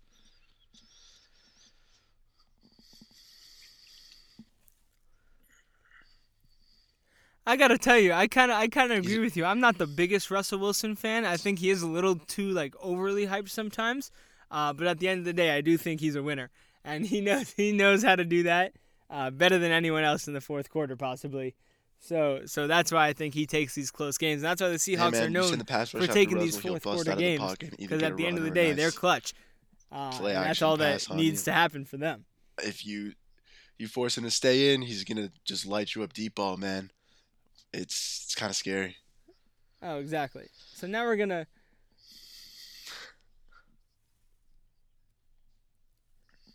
I 7.47 7.57
gotta 7.57 7.79
tell 7.79 7.99
you, 7.99 8.13
I 8.13 8.27
kind 8.27 8.51
of, 8.51 8.57
I 8.57 8.67
kind 8.67 8.91
of 8.91 8.99
agree 8.99 9.19
with 9.19 9.37
you. 9.37 9.45
I'm 9.45 9.61
not 9.61 9.79
the 9.79 9.87
biggest 9.87 10.33
Russell 10.33 10.59
Wilson 10.59 10.97
fan. 10.97 11.25
I 11.25 11.37
think 11.37 11.61
he 11.61 11.71
is 11.71 11.81
a 11.81 11.87
little 11.87 12.17
too 12.17 12.51
like 12.51 12.75
overly 12.81 13.27
hyped 13.27 13.51
sometimes. 13.51 14.11
Uh, 14.51 14.73
but 14.73 14.87
at 14.89 14.99
the 14.99 15.09
end 15.09 15.21
of 15.21 15.25
the 15.25 15.33
day, 15.33 15.57
I 15.57 15.61
do 15.61 15.77
think 15.77 16.01
he's 16.01 16.17
a 16.17 16.23
winner, 16.23 16.51
and 16.85 17.07
he 17.07 17.21
knows 17.23 17.53
he 17.53 17.71
knows 17.71 18.03
how 18.03 18.17
to 18.17 18.25
do 18.25 18.43
that 18.45 18.73
uh, 19.09 19.31
better 19.31 19.59
than 19.59 19.71
anyone 19.71 20.03
else 20.03 20.27
in 20.27 20.35
the 20.35 20.41
fourth 20.41 20.71
quarter, 20.71 20.97
possibly. 20.97 21.55
So, 21.99 22.43
so 22.45 22.67
that's 22.67 22.93
why 22.93 23.09
I 23.09 23.13
think 23.15 23.33
he 23.33 23.47
takes 23.47 23.75
these 23.75 23.91
close 23.91 24.19
games. 24.19 24.43
And 24.43 24.51
that's 24.51 24.61
why 24.61 24.69
the 24.69 24.77
Seahawks 24.77 25.13
man, 25.13 25.25
are 25.25 25.31
known 25.31 25.59
the 25.59 25.87
for 25.87 26.07
taking 26.07 26.39
these 26.39 26.59
fourth 26.59 26.83
quarter 26.83 27.17
games 27.17 27.57
because 27.79 28.03
at 28.03 28.17
the 28.17 28.27
end 28.27 28.39
of 28.39 28.45
the 28.45 28.51
day, 28.51 28.69
nice 28.69 28.77
they're 28.77 28.91
clutch. 28.91 29.35
Uh, 29.91 30.13
and 30.21 30.47
that's 30.47 30.63
all 30.63 30.77
that 30.77 31.09
needs 31.15 31.45
to 31.45 31.53
happen 31.53 31.85
for 31.85 31.97
them. 31.97 32.25
If 32.63 32.85
you 32.85 33.13
you 33.79 33.89
force 33.89 34.19
him 34.19 34.25
to 34.25 34.31
stay 34.31 34.75
in, 34.75 34.83
he's 34.83 35.05
gonna 35.05 35.31
just 35.45 35.65
light 35.65 35.95
you 35.95 36.03
up 36.03 36.13
deep 36.13 36.35
ball, 36.35 36.57
man 36.57 36.91
it's 37.73 38.23
it's 38.25 38.35
kind 38.35 38.51
of 38.51 38.57
scary. 38.57 38.97
Oh, 39.83 39.99
exactly. 39.99 40.49
So 40.75 40.87
now 40.87 41.05
we're 41.05 41.17
gonna. 41.17 41.47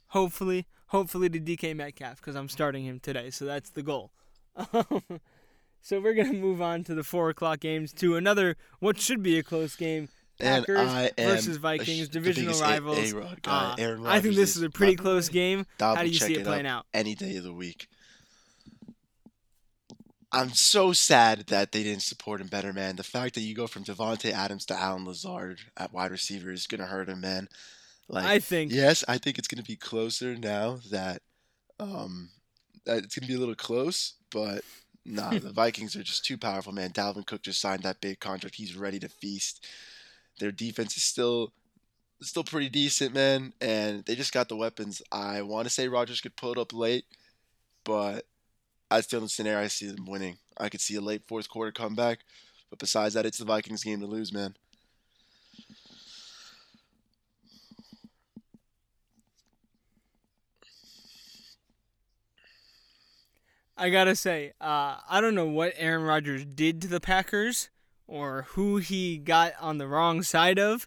Hopefully, 0.07 0.67
hopefully 0.87 1.29
to 1.29 1.39
DK 1.39 1.75
Metcalf 1.75 2.17
because 2.17 2.35
I'm 2.35 2.49
starting 2.49 2.85
him 2.85 2.99
today, 2.99 3.29
so 3.29 3.45
that's 3.45 3.69
the 3.69 3.81
goal. 3.81 4.11
so 5.81 6.01
we're 6.01 6.13
gonna 6.13 6.33
move 6.33 6.61
on 6.61 6.83
to 6.85 6.93
the 6.93 7.03
four 7.03 7.29
o'clock 7.29 7.61
games 7.61 7.93
to 7.93 8.17
another 8.17 8.57
what 8.79 8.99
should 8.99 9.23
be 9.23 9.39
a 9.39 9.43
close 9.43 9.75
game. 9.75 10.09
Packers 10.39 11.11
versus 11.17 11.57
Vikings, 11.57 12.09
divisional 12.09 12.59
rivals. 12.59 13.13
Uh, 13.45 13.75
I 13.77 14.19
think 14.21 14.35
this 14.35 14.57
is 14.57 14.63
a 14.63 14.69
pretty 14.71 14.95
close 14.95 15.29
game. 15.29 15.67
How 15.79 15.95
do 15.95 16.07
you 16.07 16.15
see 16.15 16.33
it 16.33 16.43
playing 16.45 16.65
out? 16.65 16.87
Any 16.93 17.15
day 17.15 17.35
of 17.37 17.43
the 17.43 17.53
week. 17.53 17.87
I'm 20.33 20.51
so 20.51 20.93
sad 20.93 21.47
that 21.47 21.71
they 21.71 21.83
didn't 21.83 22.03
support 22.03 22.39
him 22.39 22.47
better, 22.47 22.71
man. 22.71 22.95
The 22.95 23.03
fact 23.03 23.35
that 23.35 23.41
you 23.41 23.53
go 23.53 23.67
from 23.67 23.83
Davante 23.83 24.31
Adams 24.31 24.65
to 24.67 24.79
Allen 24.79 25.05
Lazard 25.05 25.59
at 25.75 25.91
wide 25.93 26.11
receiver 26.11 26.51
is 26.51 26.67
gonna 26.67 26.85
hurt 26.85 27.09
him, 27.09 27.21
man. 27.21 27.49
Like, 28.07 28.25
I 28.25 28.39
think 28.39 28.71
yes, 28.71 29.03
I 29.07 29.17
think 29.17 29.37
it's 29.37 29.47
gonna 29.47 29.63
be 29.63 29.75
closer 29.75 30.35
now 30.35 30.79
that 30.89 31.21
um 31.79 32.29
that 32.85 33.03
it's 33.03 33.15
gonna 33.17 33.27
be 33.27 33.35
a 33.35 33.39
little 33.39 33.55
close, 33.55 34.13
but 34.31 34.63
nah, 35.05 35.31
the 35.31 35.51
Vikings 35.53 35.95
are 35.95 36.03
just 36.03 36.25
too 36.25 36.37
powerful, 36.37 36.71
man. 36.71 36.91
Dalvin 36.91 37.25
Cook 37.25 37.43
just 37.43 37.59
signed 37.59 37.83
that 37.83 38.01
big 38.01 38.19
contract. 38.19 38.55
He's 38.55 38.75
ready 38.75 38.99
to 38.99 39.09
feast. 39.09 39.65
Their 40.39 40.51
defense 40.51 40.95
is 40.95 41.03
still 41.03 41.51
still 42.21 42.43
pretty 42.43 42.69
decent, 42.69 43.13
man, 43.13 43.53
and 43.59 44.05
they 44.05 44.15
just 44.15 44.33
got 44.33 44.47
the 44.47 44.55
weapons. 44.55 45.01
I 45.11 45.41
want 45.41 45.65
to 45.65 45.73
say 45.73 45.87
Rodgers 45.87 46.21
could 46.21 46.37
pull 46.37 46.53
it 46.53 46.57
up 46.57 46.71
late, 46.73 47.05
but 47.83 48.25
I 48.91 48.99
still 48.99 49.19
in 49.19 49.23
the 49.25 49.29
scenario 49.29 49.63
I 49.63 49.67
see 49.67 49.87
them 49.87 50.05
winning. 50.05 50.37
I 50.57 50.67
could 50.67 50.81
see 50.81 50.95
a 50.95 51.01
late 51.01 51.23
fourth 51.25 51.49
quarter 51.49 51.71
comeback, 51.71 52.19
but 52.69 52.77
besides 52.77 53.13
that, 53.13 53.25
it's 53.25 53.37
the 53.37 53.45
Vikings 53.45 53.83
game 53.85 54.01
to 54.01 54.05
lose, 54.05 54.33
man. 54.33 54.55
I 63.77 63.89
gotta 63.89 64.15
say, 64.15 64.51
uh, 64.61 64.97
I 65.09 65.21
don't 65.21 65.33
know 65.33 65.47
what 65.47 65.73
Aaron 65.77 66.03
Rodgers 66.03 66.45
did 66.45 66.81
to 66.81 66.87
the 66.87 66.99
Packers 66.99 67.69
or 68.05 68.43
who 68.49 68.77
he 68.77 69.17
got 69.17 69.53
on 69.59 69.77
the 69.77 69.87
wrong 69.87 70.21
side 70.21 70.59
of, 70.59 70.85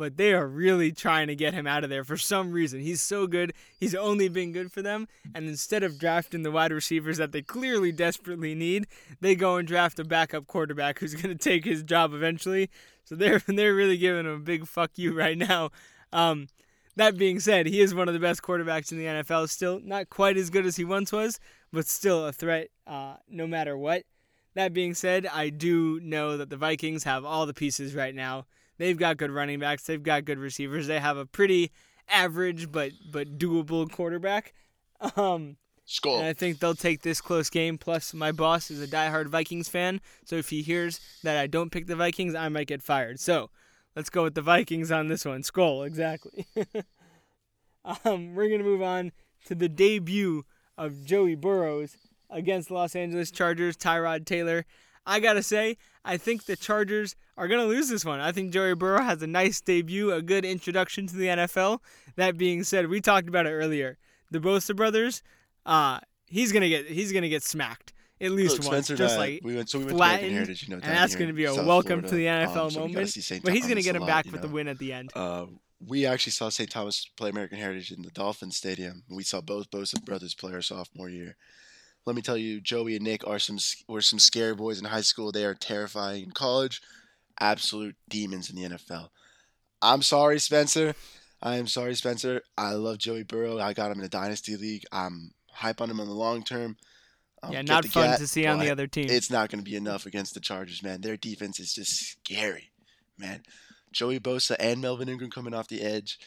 but 0.00 0.16
they 0.16 0.32
are 0.32 0.48
really 0.48 0.92
trying 0.92 1.26
to 1.26 1.36
get 1.36 1.52
him 1.52 1.66
out 1.66 1.84
of 1.84 1.90
there 1.90 2.04
for 2.04 2.16
some 2.16 2.52
reason. 2.52 2.80
He's 2.80 3.02
so 3.02 3.26
good. 3.26 3.52
He's 3.78 3.94
only 3.94 4.30
been 4.30 4.50
good 4.50 4.72
for 4.72 4.80
them. 4.80 5.06
And 5.34 5.46
instead 5.46 5.82
of 5.82 5.98
drafting 5.98 6.42
the 6.42 6.50
wide 6.50 6.72
receivers 6.72 7.18
that 7.18 7.32
they 7.32 7.42
clearly 7.42 7.92
desperately 7.92 8.54
need, 8.54 8.86
they 9.20 9.34
go 9.34 9.56
and 9.56 9.68
draft 9.68 9.98
a 9.98 10.04
backup 10.04 10.46
quarterback 10.46 10.98
who's 10.98 11.14
going 11.14 11.28
to 11.36 11.50
take 11.50 11.66
his 11.66 11.82
job 11.82 12.14
eventually. 12.14 12.70
So 13.04 13.14
they're 13.14 13.40
they're 13.46 13.74
really 13.74 13.98
giving 13.98 14.24
him 14.24 14.32
a 14.32 14.38
big 14.38 14.66
fuck 14.66 14.92
you 14.96 15.12
right 15.12 15.36
now. 15.36 15.68
Um, 16.14 16.48
that 16.96 17.18
being 17.18 17.38
said, 17.38 17.66
he 17.66 17.82
is 17.82 17.94
one 17.94 18.08
of 18.08 18.14
the 18.14 18.20
best 18.20 18.40
quarterbacks 18.40 18.92
in 18.92 18.96
the 18.96 19.04
NFL. 19.04 19.50
Still 19.50 19.80
not 19.84 20.08
quite 20.08 20.38
as 20.38 20.48
good 20.48 20.64
as 20.64 20.76
he 20.76 20.84
once 20.84 21.12
was, 21.12 21.38
but 21.74 21.86
still 21.86 22.24
a 22.24 22.32
threat 22.32 22.68
uh, 22.86 23.16
no 23.28 23.46
matter 23.46 23.76
what. 23.76 24.04
That 24.54 24.72
being 24.72 24.94
said, 24.94 25.26
I 25.26 25.50
do 25.50 26.00
know 26.00 26.38
that 26.38 26.48
the 26.48 26.56
Vikings 26.56 27.04
have 27.04 27.26
all 27.26 27.44
the 27.44 27.52
pieces 27.52 27.94
right 27.94 28.14
now. 28.14 28.46
They've 28.80 28.96
got 28.96 29.18
good 29.18 29.30
running 29.30 29.58
backs. 29.58 29.82
They've 29.82 30.02
got 30.02 30.24
good 30.24 30.38
receivers. 30.38 30.86
They 30.86 31.00
have 31.00 31.18
a 31.18 31.26
pretty 31.26 31.70
average 32.08 32.72
but 32.72 32.92
but 33.12 33.36
doable 33.36 33.92
quarterback. 33.92 34.54
Um, 35.16 35.58
Skull. 35.84 36.16
And 36.20 36.26
I 36.26 36.32
think 36.32 36.60
they'll 36.60 36.74
take 36.74 37.02
this 37.02 37.20
close 37.20 37.50
game. 37.50 37.76
Plus, 37.76 38.14
my 38.14 38.32
boss 38.32 38.70
is 38.70 38.80
a 38.80 38.86
diehard 38.86 39.26
Vikings 39.26 39.68
fan, 39.68 40.00
so 40.24 40.36
if 40.36 40.48
he 40.48 40.62
hears 40.62 40.98
that 41.22 41.36
I 41.36 41.46
don't 41.46 41.70
pick 41.70 41.88
the 41.88 41.96
Vikings, 41.96 42.34
I 42.34 42.48
might 42.48 42.68
get 42.68 42.82
fired. 42.82 43.20
So 43.20 43.50
let's 43.94 44.08
go 44.08 44.22
with 44.22 44.34
the 44.34 44.40
Vikings 44.40 44.90
on 44.90 45.08
this 45.08 45.26
one. 45.26 45.42
Skull, 45.42 45.82
exactly. 45.82 46.46
um, 47.84 48.34
we're 48.34 48.48
gonna 48.48 48.64
move 48.64 48.80
on 48.80 49.12
to 49.44 49.54
the 49.54 49.68
debut 49.68 50.44
of 50.78 51.04
Joey 51.04 51.34
Burrows 51.34 51.98
against 52.30 52.70
Los 52.70 52.96
Angeles 52.96 53.30
Chargers. 53.30 53.76
Tyrod 53.76 54.24
Taylor. 54.24 54.64
I 55.04 55.20
gotta 55.20 55.42
say, 55.42 55.76
I 56.04 56.16
think 56.16 56.44
the 56.44 56.56
Chargers 56.56 57.14
are 57.36 57.48
going 57.48 57.60
to 57.60 57.66
lose 57.66 57.88
this 57.88 58.04
one. 58.04 58.20
I 58.20 58.32
think 58.32 58.52
Joey 58.52 58.74
Burrow 58.74 59.02
has 59.02 59.22
a 59.22 59.26
nice 59.26 59.60
debut, 59.60 60.12
a 60.12 60.22
good 60.22 60.44
introduction 60.44 61.06
to 61.08 61.16
the 61.16 61.26
NFL. 61.26 61.80
That 62.16 62.36
being 62.36 62.64
said, 62.64 62.88
we 62.88 63.00
talked 63.00 63.28
about 63.28 63.46
it 63.46 63.50
earlier. 63.50 63.98
The 64.30 64.38
Bosa 64.38 64.74
brothers, 64.74 65.22
uh, 65.66 66.00
he's 66.26 66.52
gonna 66.52 66.68
get 66.68 66.86
he's 66.86 67.12
gonna 67.12 67.28
get 67.28 67.42
smacked 67.42 67.92
at 68.20 68.32
least 68.32 68.62
Look, 68.62 68.72
once, 68.72 68.88
just 68.88 69.18
like 69.18 69.40
we 69.42 69.56
went, 69.56 69.70
so 69.70 69.78
we 69.78 69.86
went 69.86 69.96
flattened, 69.96 70.32
Heritage, 70.32 70.62
you 70.64 70.68
know, 70.68 70.80
and 70.82 70.84
that's 70.84 71.16
going 71.16 71.28
to 71.28 71.32
be 71.32 71.44
a 71.44 71.54
South 71.54 71.66
welcome 71.66 72.02
Florida. 72.02 72.08
to 72.08 72.14
the 72.14 72.26
NFL 72.26 72.64
um, 72.64 72.70
so 72.70 72.80
moment. 72.80 73.42
But 73.42 73.52
he's 73.54 73.64
going 73.64 73.76
to 73.76 73.82
get 73.82 73.96
him 73.96 74.02
lot, 74.02 74.08
back 74.08 74.24
with 74.26 74.36
know. 74.36 74.40
the 74.42 74.48
win 74.48 74.68
at 74.68 74.78
the 74.78 74.92
end. 74.92 75.10
Uh, 75.14 75.46
we 75.86 76.04
actually 76.04 76.32
saw 76.32 76.50
St. 76.50 76.70
Thomas 76.70 77.08
play 77.16 77.30
American 77.30 77.58
Heritage 77.58 77.90
in 77.90 78.02
the 78.02 78.10
Dolphin 78.10 78.50
Stadium. 78.50 79.04
We 79.08 79.22
saw 79.22 79.40
both 79.40 79.70
Bosa 79.70 80.04
brothers 80.04 80.34
play 80.34 80.52
our 80.52 80.60
sophomore 80.60 81.08
year. 81.08 81.36
Let 82.06 82.16
me 82.16 82.22
tell 82.22 82.36
you, 82.36 82.60
Joey 82.60 82.96
and 82.96 83.04
Nick 83.04 83.26
are 83.26 83.38
some 83.38 83.58
were 83.88 84.00
some 84.00 84.18
scary 84.18 84.54
boys 84.54 84.78
in 84.78 84.86
high 84.86 85.02
school. 85.02 85.32
They 85.32 85.44
are 85.44 85.54
terrifying 85.54 86.24
in 86.24 86.30
college 86.32 86.80
absolute 87.40 87.96
demons 88.08 88.50
in 88.50 88.56
the 88.56 88.76
NFL. 88.76 89.08
I'm 89.82 90.02
sorry, 90.02 90.38
Spencer. 90.38 90.94
I 91.42 91.56
am 91.56 91.66
sorry, 91.66 91.94
Spencer. 91.94 92.42
I 92.56 92.72
love 92.72 92.98
Joey 92.98 93.22
Burrow. 93.22 93.58
I 93.58 93.72
got 93.72 93.90
him 93.90 93.98
in 93.98 94.04
a 94.04 94.10
dynasty 94.10 94.56
league. 94.56 94.84
I'm 94.92 95.32
hype 95.50 95.80
on 95.80 95.90
him 95.90 96.00
in 96.00 96.06
the 96.06 96.12
long 96.12 96.44
term. 96.44 96.76
Um, 97.42 97.52
yeah, 97.52 97.62
not 97.62 97.86
fun 97.86 98.10
get, 98.10 98.18
to 98.18 98.26
see 98.26 98.46
on 98.46 98.58
the 98.58 98.70
other 98.70 98.86
team. 98.86 99.06
It's 99.08 99.30
not 99.30 99.48
going 99.48 99.64
to 99.64 99.68
be 99.68 99.76
enough 99.76 100.04
against 100.04 100.34
the 100.34 100.40
Chargers, 100.40 100.82
man. 100.82 101.00
Their 101.00 101.16
defense 101.16 101.58
is 101.58 101.72
just 101.72 101.92
scary, 101.92 102.70
man. 103.18 103.42
Joey 103.92 104.20
Bosa 104.20 104.56
and 104.60 104.82
Melvin 104.82 105.08
Ingram 105.08 105.30
coming 105.30 105.54
off 105.54 105.68
the 105.68 105.80
edge. 105.80 106.18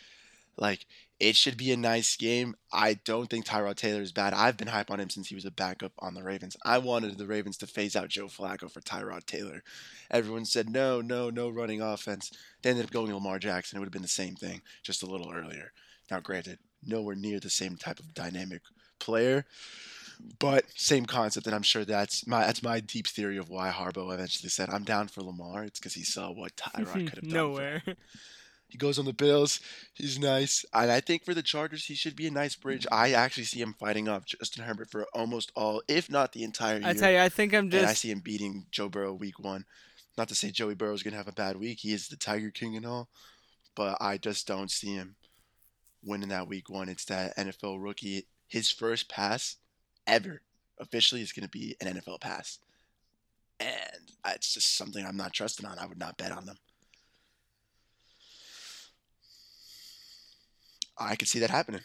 Like, 0.57 0.87
it 1.23 1.37
should 1.37 1.55
be 1.55 1.71
a 1.71 1.77
nice 1.77 2.17
game. 2.17 2.53
I 2.73 2.95
don't 3.05 3.29
think 3.29 3.45
Tyrod 3.45 3.77
Taylor 3.77 4.01
is 4.01 4.11
bad. 4.11 4.33
I've 4.33 4.57
been 4.57 4.67
hype 4.67 4.91
on 4.91 4.99
him 4.99 5.09
since 5.09 5.29
he 5.29 5.35
was 5.35 5.45
a 5.45 5.51
backup 5.51 5.93
on 5.99 6.15
the 6.15 6.21
Ravens. 6.21 6.57
I 6.65 6.79
wanted 6.79 7.17
the 7.17 7.25
Ravens 7.25 7.55
to 7.59 7.67
phase 7.67 7.95
out 7.95 8.09
Joe 8.09 8.25
Flacco 8.25 8.69
for 8.69 8.81
Tyrod 8.81 9.25
Taylor. 9.25 9.63
Everyone 10.11 10.43
said 10.43 10.69
no, 10.69 10.99
no, 10.99 11.29
no 11.29 11.47
running 11.47 11.81
offense. 11.81 12.29
They 12.61 12.71
ended 12.71 12.83
up 12.83 12.91
going 12.91 13.07
to 13.07 13.13
Lamar 13.13 13.39
Jackson. 13.39 13.77
It 13.77 13.79
would 13.79 13.85
have 13.85 13.93
been 13.93 14.01
the 14.01 14.07
same 14.09 14.35
thing, 14.35 14.63
just 14.83 15.01
a 15.01 15.05
little 15.05 15.31
earlier. 15.33 15.71
Now, 16.11 16.19
granted, 16.19 16.59
nowhere 16.85 17.15
near 17.15 17.39
the 17.39 17.49
same 17.49 17.77
type 17.77 17.99
of 17.99 18.13
dynamic 18.13 18.61
player. 18.99 19.45
But 20.39 20.65
same 20.75 21.05
concept, 21.05 21.47
and 21.47 21.55
I'm 21.55 21.63
sure 21.63 21.85
that's 21.85 22.27
my 22.27 22.45
that's 22.45 22.61
my 22.61 22.81
deep 22.81 23.07
theory 23.07 23.37
of 23.37 23.49
why 23.49 23.71
Harbaugh 23.71 24.13
eventually 24.13 24.49
said, 24.49 24.69
"I'm 24.69 24.83
down 24.83 25.07
for 25.07 25.21
Lamar." 25.21 25.63
It's 25.63 25.79
because 25.79 25.93
he 25.93 26.03
saw 26.03 26.31
what 26.31 26.55
Tyrod 26.55 26.93
could 26.93 27.15
have 27.15 27.23
done. 27.23 27.33
Nowhere. 27.33 27.81
He 28.73 28.79
goes 28.79 28.97
on 28.97 29.05
the 29.05 29.13
Bills. 29.13 29.59
He's 29.93 30.17
nice, 30.17 30.65
and 30.73 30.91
I 30.91 30.99
think 30.99 31.23
for 31.23 31.35
the 31.35 31.43
Chargers, 31.43 31.85
he 31.85 31.93
should 31.93 32.15
be 32.15 32.25
a 32.25 32.31
nice 32.31 32.55
bridge. 32.55 32.87
I 32.91 33.11
actually 33.11 33.43
see 33.43 33.61
him 33.61 33.75
fighting 33.79 34.09
off 34.09 34.25
Justin 34.25 34.63
Herbert 34.63 34.89
for 34.89 35.05
almost 35.13 35.51
all, 35.55 35.83
if 35.87 36.09
not 36.09 36.31
the 36.31 36.43
entire 36.43 36.79
year. 36.79 36.87
I 36.87 36.93
tell 36.93 37.11
you, 37.11 37.19
I 37.19 37.29
think 37.29 37.53
I'm 37.53 37.65
and 37.65 37.85
I 37.85 37.93
see 37.93 38.09
him 38.09 38.21
beating 38.21 38.65
Joe 38.71 38.89
Burrow 38.89 39.13
week 39.13 39.37
one. 39.37 39.65
Not 40.17 40.27
to 40.29 40.35
say 40.35 40.49
Joey 40.49 40.73
Burrow 40.73 40.95
is 40.95 41.03
gonna 41.03 41.17
have 41.17 41.27
a 41.27 41.33
bad 41.33 41.55
week. 41.55 41.81
He 41.81 41.93
is 41.93 42.07
the 42.07 42.15
Tiger 42.15 42.49
King 42.49 42.75
and 42.75 42.83
all, 42.83 43.09
but 43.75 43.95
I 44.01 44.17
just 44.17 44.47
don't 44.47 44.71
see 44.71 44.95
him 44.95 45.17
winning 46.03 46.29
that 46.29 46.47
week 46.47 46.67
one. 46.67 46.89
It's 46.89 47.05
that 47.05 47.37
NFL 47.37 47.77
rookie. 47.79 48.25
His 48.47 48.71
first 48.71 49.07
pass 49.07 49.57
ever 50.07 50.41
officially 50.79 51.21
is 51.21 51.31
gonna 51.31 51.47
be 51.47 51.75
an 51.79 51.95
NFL 51.95 52.21
pass, 52.21 52.57
and 53.59 54.11
it's 54.25 54.51
just 54.51 54.75
something 54.75 55.05
I'm 55.05 55.15
not 55.15 55.31
trusting 55.31 55.67
on. 55.67 55.77
I 55.77 55.85
would 55.85 55.99
not 55.99 56.17
bet 56.17 56.31
on 56.31 56.47
them. 56.47 56.57
I 60.97 61.15
could 61.15 61.27
see 61.27 61.39
that 61.39 61.49
happening. 61.49 61.81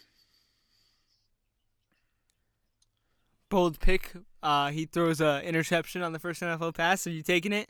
bold 3.49 3.81
pick. 3.81 4.12
Uh, 4.42 4.71
he 4.71 4.87
throws 4.87 5.21
a 5.21 5.42
interception 5.44 6.03
on 6.03 6.12
the 6.12 6.18
first 6.18 6.42
NFL 6.42 6.75
pass. 6.75 7.07
Are 7.07 7.11
you 7.11 7.23
taking 7.23 7.53
it? 7.53 7.68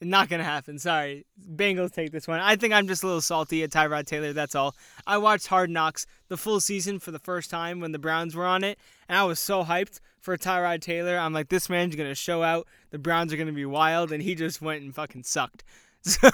Not 0.00 0.28
gonna 0.28 0.44
happen. 0.44 0.78
Sorry, 0.78 1.24
Bengals 1.54 1.92
take 1.92 2.12
this 2.12 2.28
one. 2.28 2.40
I 2.40 2.56
think 2.56 2.74
I'm 2.74 2.86
just 2.86 3.02
a 3.02 3.06
little 3.06 3.22
salty 3.22 3.62
at 3.62 3.70
Tyrod 3.70 4.06
Taylor. 4.06 4.34
That's 4.34 4.54
all. 4.54 4.74
I 5.06 5.16
watched 5.16 5.46
Hard 5.46 5.70
Knocks 5.70 6.06
the 6.28 6.36
full 6.36 6.60
season 6.60 6.98
for 6.98 7.12
the 7.12 7.18
first 7.18 7.50
time 7.50 7.80
when 7.80 7.92
the 7.92 7.98
Browns 7.98 8.34
were 8.34 8.44
on 8.44 8.62
it, 8.62 8.78
and 9.08 9.16
I 9.16 9.24
was 9.24 9.40
so 9.40 9.64
hyped 9.64 10.00
for 10.20 10.36
Tyrod 10.36 10.82
Taylor. 10.82 11.16
I'm 11.16 11.32
like, 11.32 11.48
this 11.48 11.70
man's 11.70 11.96
gonna 11.96 12.14
show 12.14 12.42
out. 12.42 12.66
The 12.90 12.98
Browns 12.98 13.32
are 13.32 13.38
gonna 13.38 13.52
be 13.52 13.64
wild, 13.64 14.12
and 14.12 14.22
he 14.22 14.34
just 14.34 14.60
went 14.60 14.82
and 14.82 14.94
fucking 14.94 15.24
sucked. 15.24 15.64
So, 16.08 16.28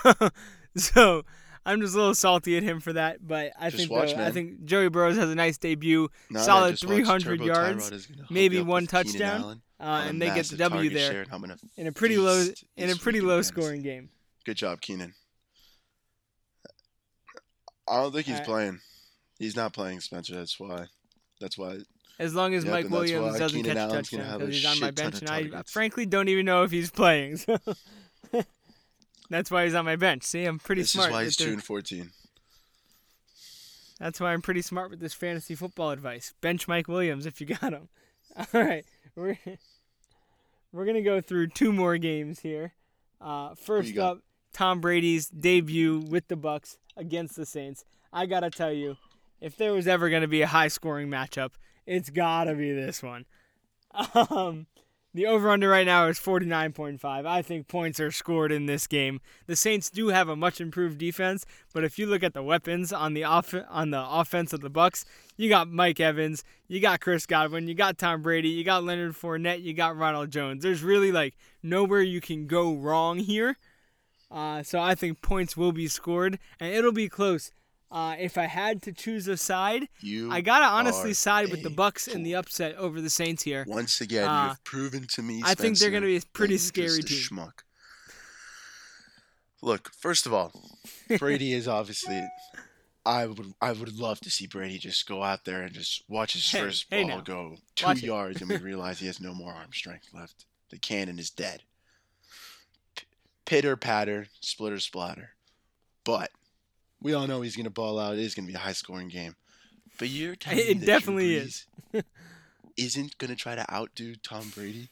so 0.77 1.25
I'm 1.65 1.81
just 1.81 1.95
a 1.95 1.99
little 1.99 2.15
salty 2.15 2.57
at 2.57 2.63
him 2.63 2.81
for 2.81 2.93
that. 2.95 3.27
But 3.27 3.53
I 3.59 3.71
Just 3.71 3.77
think 3.83 3.91
watch, 3.91 4.15
though, 4.15 4.25
I 4.25 4.31
think 4.31 4.65
Joey 4.65 4.89
Burrows 4.89 5.17
has 5.17 5.31
a 5.31 5.35
nice 5.35 5.59
debut, 5.59 6.09
Solid 6.37 6.79
300 6.79 7.41
yards, 7.41 7.91
Tyrod 7.91 7.93
is 7.93 8.07
gonna 8.07 8.23
hook 8.23 8.31
maybe 8.31 8.61
one 8.61 8.87
touchdown, 8.87 9.63
uh, 9.79 10.05
and 10.07 10.21
they 10.21 10.27
get 10.27 10.47
the 10.47 10.57
W 10.57 10.91
there 10.91 11.11
share, 11.11 11.23
and 11.23 11.33
I'm 11.33 11.41
gonna 11.41 11.57
in 11.77 11.87
a 11.87 11.93
pretty 11.93 12.17
low 12.17 12.45
in 12.77 12.91
a 12.91 12.97
pretty 12.97 13.21
low 13.21 13.43
scoring 13.43 13.83
game. 13.83 14.11
Good 14.45 14.57
job, 14.57 14.81
Keenan. 14.81 15.15
I 17.89 17.97
don't 17.97 18.13
think 18.13 18.27
he's 18.27 18.35
Alright. 18.35 18.47
playing. 18.47 18.81
He's 19.39 19.57
not 19.57 19.73
playing, 19.73 20.01
Spencer. 20.01 20.35
That's 20.35 20.59
why. 20.59 20.87
That's 21.41 21.59
why. 21.59 21.79
As 22.19 22.35
long 22.35 22.55
as 22.55 22.65
Yep, 22.65 22.73
Mike 22.73 22.91
Williams 22.91 23.39
doesn't 23.39 23.63
Keenan 23.63 23.77
catch 23.77 23.77
a 23.77 23.81
Allen's 23.91 24.11
gonna 24.11 24.23
touchdown 24.25 24.39
because 24.41 24.55
he's 24.55 24.67
on 24.67 24.81
my 24.81 24.91
bench, 24.91 25.21
and 25.21 25.31
I 25.57 25.63
frankly 25.67 26.07
don't 26.07 26.29
even 26.29 26.47
know 26.47 26.63
if 26.63 26.71
he's 26.71 26.91
playing. 26.91 27.39
So 27.39 27.59
that's 29.33 29.51
why 29.51 29.65
he's 29.65 29.75
on 29.75 29.85
my 29.85 29.97
bench. 29.97 30.25
See, 30.25 30.45
I'm 30.45 30.59
pretty 30.59 30.83
this 30.83 30.93
smart. 30.93 31.09
This 31.09 31.13
is 31.13 31.15
why 31.15 31.25
he's 31.25 31.37
two 31.37 31.53
and 31.53 31.63
fourteen. 31.63 32.11
That's 33.99 34.21
why 34.21 34.33
I'm 34.33 34.43
pretty 34.43 34.63
smart 34.63 34.91
with 34.91 35.01
this 35.01 35.15
fantasy 35.15 35.55
football 35.55 35.91
advice. 35.91 36.35
Bench 36.41 36.67
Mike 36.67 36.89
Williams 36.89 37.25
if 37.25 37.41
you 37.41 37.47
got 37.47 37.73
him. 37.73 37.89
All 38.37 38.61
right, 38.61 38.85
we're 39.15 39.39
we're 40.73 40.87
gonna 40.87 41.03
go 41.03 41.21
through 41.21 41.49
two 41.49 41.73
more 41.73 41.99
games 41.99 42.41
here. 42.41 42.73
Uh, 43.21 43.55
first 43.55 43.97
up, 43.99 44.19
Tom 44.53 44.81
Brady's 44.81 45.29
debut 45.29 46.01
with 46.01 46.29
the 46.29 46.37
Bucs 46.37 46.77
against 46.97 47.37
the 47.37 47.47
Saints. 47.47 47.85
I 48.13 48.27
gotta 48.27 48.51
tell 48.51 48.73
you, 48.73 48.97
if 49.41 49.57
there 49.57 49.73
was 49.73 49.87
ever 49.87 50.11
gonna 50.11 50.29
be 50.29 50.43
a 50.43 50.47
high-scoring 50.49 51.09
matchup, 51.09 51.53
it's 51.87 52.11
gotta 52.11 52.55
be 52.55 52.73
this 52.73 53.03
one. 53.03 53.27
Um, 54.15 54.67
the 55.15 55.27
over/under 55.27 55.69
right 55.69 55.87
now 55.87 56.07
is 56.07 56.19
49.5. 56.19 57.27
I 57.27 57.43
think 57.43 57.69
points 57.69 58.01
are 58.01 58.11
scored 58.11 58.51
in 58.51 58.67
this 58.67 58.87
game. 58.87 59.21
The 59.47 59.57
Saints 59.57 59.91
do 59.91 60.09
have 60.09 60.29
a 60.29 60.37
much 60.37 60.61
improved 60.61 60.99
defense, 60.99 61.45
but 61.75 61.85
if 61.85 61.99
you 61.99 62.07
look 62.07 62.23
at 62.23 62.35
the 62.35 62.43
weapons 62.43 62.93
on 62.93 63.15
the 63.15 63.25
off 63.25 63.55
on 63.69 63.91
the 63.91 64.03
offense 64.03 64.53
of 64.53 64.61
the 64.61 64.71
Bucs, 64.71 65.05
you 65.37 65.49
got 65.49 65.69
Mike 65.69 66.01
Evans, 66.01 66.45
you 66.67 66.81
got 66.81 67.01
Chris 67.01 67.27
Godwin, 67.27 67.69
you 67.69 67.75
got 67.75 67.99
Tom 67.99 68.23
Brady, 68.23 68.49
you 68.49 68.65
got 68.65 68.85
Leonard 68.85 69.15
Fournette, 69.15 69.63
you 69.63 69.75
got 69.75 69.97
Ronald 69.97 70.31
Jones. 70.31 70.63
There's 70.63 70.83
really 70.83 71.13
like 71.13 71.35
nowhere 71.63 72.03
you 72.03 72.21
can 72.21 72.47
go 72.47 72.75
wrong 72.75 73.19
here. 73.19 73.59
Uh, 74.31 74.63
so 74.63 74.81
I 74.81 74.95
think 74.95 75.21
points 75.21 75.57
will 75.57 75.73
be 75.73 75.89
scored, 75.89 76.39
and 76.59 76.73
it'll 76.73 76.93
be 76.93 77.09
close. 77.09 77.53
Uh, 77.93 78.17
if 78.19 78.39
I 78.39 78.47
had 78.47 78.81
to 78.85 78.93
choose 78.93 79.29
a 79.29 79.37
side, 79.37 79.87
You. 80.01 80.33
I 80.33 80.41
gotta 80.41 80.65
honestly 80.65 81.13
side 81.13 81.51
with 81.51 81.63
the 81.63 81.69
Bucs 81.69 82.09
in 82.09 82.23
the 82.23 82.35
upset 82.37 82.75
over 82.77 83.03
the 83.03 83.11
Saints 83.11 83.43
here. 83.43 83.67
Once 83.69 84.01
again, 84.01 84.27
Uh, 84.27 84.49
you've 84.49 84.65
proven 84.65 85.07
to 85.09 85.23
me. 85.23 85.43
I 85.45 85.55
think 85.55 85.79
they're 85.79 85.91
gonna 85.91 86.07
be 86.07 86.17
a 86.17 86.23
pretty 86.33 86.57
scary 86.57 87.03
just 87.03 87.03
a 87.03 87.03
team. 87.29 87.39
Schmuck. 87.39 87.53
Look, 89.61 89.93
first 89.95 90.27
of 90.27 90.33
all, 90.33 90.53
Brady 91.19 91.53
is 91.53 91.69
obviously. 91.69 92.23
I 93.05 93.27
would 93.27 93.53
I 93.61 93.73
would 93.73 93.99
love 93.99 94.21
to 94.21 94.31
see 94.31 94.47
Brady 94.47 94.79
just 94.79 95.07
go 95.09 95.23
out 95.25 95.45
there 95.45 95.63
and 95.63 95.75
just 95.75 96.05
watch 96.09 96.35
his 96.35 96.49
Hey, 96.51 96.61
first 96.61 96.87
hey 96.89 97.03
ball 97.03 97.17
now. 97.17 97.21
go 97.21 97.57
two 97.75 97.87
Watch 97.87 98.03
yards 98.03 98.41
and 98.41 98.49
we 98.49 98.57
realize 98.59 99.01
he 99.01 99.07
has 99.07 99.21
no 99.21 99.35
more 99.35 99.53
arm 99.53 99.73
strength 99.73 100.09
left. 100.15 100.47
The 100.71 100.79
cannon 100.79 101.19
is 101.19 101.29
dead. 101.29 101.65
P- 102.95 103.07
Pitter 103.45 103.77
patter, 103.77 104.29
splitter 104.41 104.79
splatter. 104.79 105.31
But 106.05 106.31
we 107.03 107.15
all 107.15 107.27
know 107.27 107.41
he's 107.43 107.57
gonna 107.57 107.71
ball 107.71 107.99
out. 107.99 108.15
It 108.15 108.21
is 108.21 108.35
gonna 108.35 108.49
be 108.49 108.55
a 108.55 108.59
high 108.59 108.73
scoring 108.73 109.09
game. 109.09 109.35
But 109.99 110.09
you're 110.09 110.37
telling 110.37 110.61
It 110.61 110.81
me 110.81 110.87
definitely 110.87 111.35
is. 111.35 111.67
Isn't 112.77 113.19
gonna 113.19 113.37
try 113.37 113.55
to 113.55 113.71
outdo 113.73 114.15
Tom 114.17 114.51
Brady. 114.55 114.89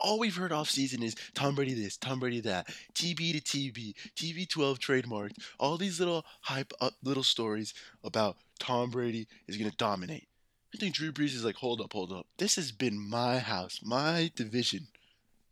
All 0.00 0.18
we've 0.18 0.36
heard 0.36 0.52
off 0.52 0.70
season 0.70 1.02
is 1.02 1.14
Tom 1.34 1.54
Brady 1.54 1.74
this, 1.74 1.96
Tom 1.96 2.20
Brady 2.20 2.40
that, 2.40 2.68
TB 2.94 3.32
to 3.32 3.40
TB, 3.40 3.94
TB12 4.16 4.78
trademarked, 4.78 5.34
all 5.58 5.76
these 5.76 6.00
little 6.00 6.24
hype 6.42 6.72
up 6.80 6.94
little 7.02 7.22
stories 7.22 7.74
about 8.02 8.36
Tom 8.58 8.90
Brady 8.90 9.28
is 9.46 9.56
gonna 9.56 9.70
dominate. 9.72 10.26
I 10.74 10.78
think 10.78 10.94
Drew 10.94 11.12
Brees 11.12 11.34
is 11.34 11.44
like, 11.44 11.56
hold 11.56 11.80
up, 11.80 11.92
hold 11.92 12.12
up. 12.12 12.26
This 12.38 12.56
has 12.56 12.70
been 12.72 12.98
my 12.98 13.38
house, 13.38 13.80
my 13.82 14.30
division, 14.34 14.86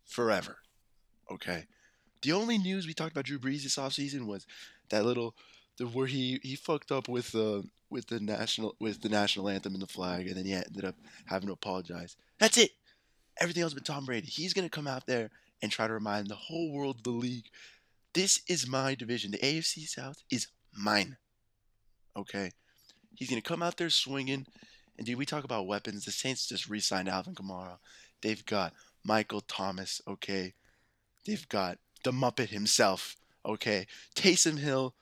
forever. 0.05 0.57
Okay. 1.29 1.65
The 2.21 2.31
only 2.31 2.57
news 2.57 2.87
we 2.87 2.93
talked 2.93 3.11
about 3.11 3.25
Drew 3.25 3.39
Brees 3.39 3.63
this 3.63 3.77
offseason 3.77 4.25
was 4.25 4.45
that 4.89 5.05
little 5.05 5.35
where 5.85 6.07
he 6.07 6.39
he 6.43 6.55
fucked 6.55 6.91
up 6.91 7.07
with 7.07 7.31
the 7.31 7.63
with 7.89 8.07
the 8.07 8.19
national 8.19 8.75
with 8.79 9.01
the 9.01 9.09
national 9.09 9.49
anthem 9.49 9.73
and 9.73 9.81
the 9.81 9.87
flag, 9.87 10.27
and 10.27 10.37
then 10.37 10.45
he 10.45 10.53
ended 10.53 10.85
up 10.85 10.95
having 11.25 11.47
to 11.47 11.53
apologize. 11.53 12.15
That's 12.39 12.57
it. 12.57 12.71
Everything 13.39 13.63
else 13.63 13.73
but 13.73 13.85
Tom 13.85 14.05
Brady. 14.05 14.27
He's 14.27 14.53
gonna 14.53 14.69
come 14.69 14.87
out 14.87 15.05
there 15.05 15.29
and 15.61 15.71
try 15.71 15.87
to 15.87 15.93
remind 15.93 16.27
the 16.27 16.35
whole 16.35 16.71
world 16.71 17.03
the 17.03 17.09
league, 17.09 17.45
this 18.13 18.41
is 18.47 18.67
my 18.67 18.95
division. 18.95 19.31
The 19.31 19.37
AFC 19.37 19.87
South 19.87 20.23
is 20.31 20.47
mine. 20.77 21.17
Okay. 22.15 22.51
He's 23.15 23.29
gonna 23.29 23.41
come 23.41 23.61
out 23.61 23.77
there 23.77 23.89
swinging, 23.89 24.45
and 24.97 25.05
dude, 25.05 25.17
we 25.17 25.25
talk 25.25 25.43
about 25.43 25.67
weapons. 25.67 26.05
The 26.05 26.11
Saints 26.11 26.47
just 26.47 26.69
re-signed 26.69 27.09
Alvin 27.09 27.35
Kamara. 27.35 27.77
They've 28.21 28.45
got 28.45 28.73
Michael 29.03 29.41
Thomas. 29.41 30.01
Okay. 30.07 30.53
They've 31.25 31.47
got 31.49 31.77
the 32.03 32.11
Muppet 32.11 32.49
himself. 32.49 33.15
Okay. 33.45 33.87
Taysom 34.15 34.57
Hill 34.57 34.93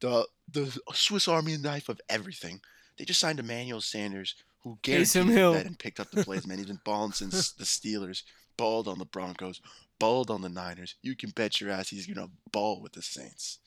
the 0.00 0.26
the 0.50 0.78
Swiss 0.92 1.28
Army 1.28 1.56
knife 1.56 1.88
of 1.88 2.00
everything. 2.08 2.60
They 2.96 3.04
just 3.04 3.20
signed 3.20 3.40
Emmanuel 3.40 3.80
Sanders, 3.80 4.34
who 4.62 4.78
guaranteed 4.82 5.26
the 5.26 5.32
Hill. 5.32 5.52
bet 5.54 5.66
and 5.66 5.78
picked 5.78 6.00
up 6.00 6.10
the 6.10 6.24
plays. 6.24 6.46
Man, 6.46 6.58
he's 6.58 6.66
been 6.66 6.80
balling 6.84 7.12
since 7.12 7.52
the 7.52 7.64
Steelers, 7.64 8.22
balled 8.56 8.88
on 8.88 8.98
the 8.98 9.04
Broncos, 9.04 9.60
balled 9.98 10.30
on 10.30 10.42
the 10.42 10.48
Niners. 10.48 10.94
You 11.02 11.14
can 11.14 11.30
bet 11.30 11.60
your 11.60 11.70
ass 11.70 11.88
he's 11.88 12.06
gonna 12.06 12.30
ball 12.52 12.80
with 12.80 12.92
the 12.92 13.02
Saints. 13.02 13.58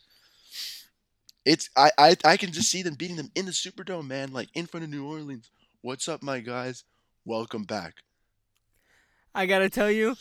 It's 1.45 1.69
I 1.75 1.91
I, 1.97 2.15
I 2.25 2.37
can 2.37 2.51
just 2.51 2.69
see 2.69 2.81
them 2.81 2.95
beating 2.95 3.17
them 3.17 3.31
in 3.35 3.45
the 3.45 3.51
Superdome, 3.51 4.07
man, 4.07 4.31
like 4.31 4.49
in 4.53 4.65
front 4.65 4.83
of 4.83 4.89
New 4.89 5.05
Orleans. 5.07 5.49
What's 5.81 6.07
up, 6.07 6.21
my 6.21 6.39
guys? 6.39 6.83
Welcome 7.25 7.63
back. 7.63 7.95
I 9.33 9.45
gotta 9.45 9.69
tell 9.69 9.91
you, 9.91 10.15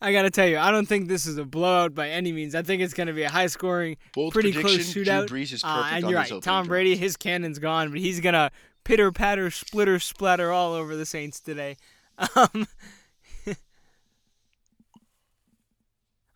I 0.00 0.12
gotta 0.12 0.30
tell 0.30 0.46
you, 0.46 0.58
I 0.58 0.70
don't 0.70 0.86
think 0.86 1.08
this 1.08 1.24
is 1.26 1.38
a 1.38 1.44
blowout 1.44 1.94
by 1.94 2.10
any 2.10 2.30
means. 2.32 2.54
I 2.54 2.62
think 2.62 2.82
it's 2.82 2.92
gonna 2.94 3.12
be 3.14 3.22
a 3.22 3.30
high 3.30 3.46
scoring, 3.46 3.96
Bold 4.14 4.32
pretty 4.34 4.52
close 4.52 4.92
shootout. 4.94 5.26
Drew 5.28 5.38
Brees 5.40 5.52
is 5.52 5.64
Uh, 5.64 5.88
and 5.90 6.04
on 6.04 6.10
you're 6.10 6.20
his 6.20 6.30
right, 6.32 6.42
Tom. 6.42 6.66
Brady, 6.66 6.96
his 6.96 7.16
cannon's 7.16 7.58
gone, 7.58 7.90
but 7.90 7.98
he's 8.00 8.20
gonna 8.20 8.50
pitter 8.84 9.10
patter, 9.10 9.50
splitter 9.50 9.98
splatter 9.98 10.52
all 10.52 10.74
over 10.74 10.94
the 10.96 11.06
Saints 11.06 11.40
today. 11.40 11.76
Um, 12.34 12.66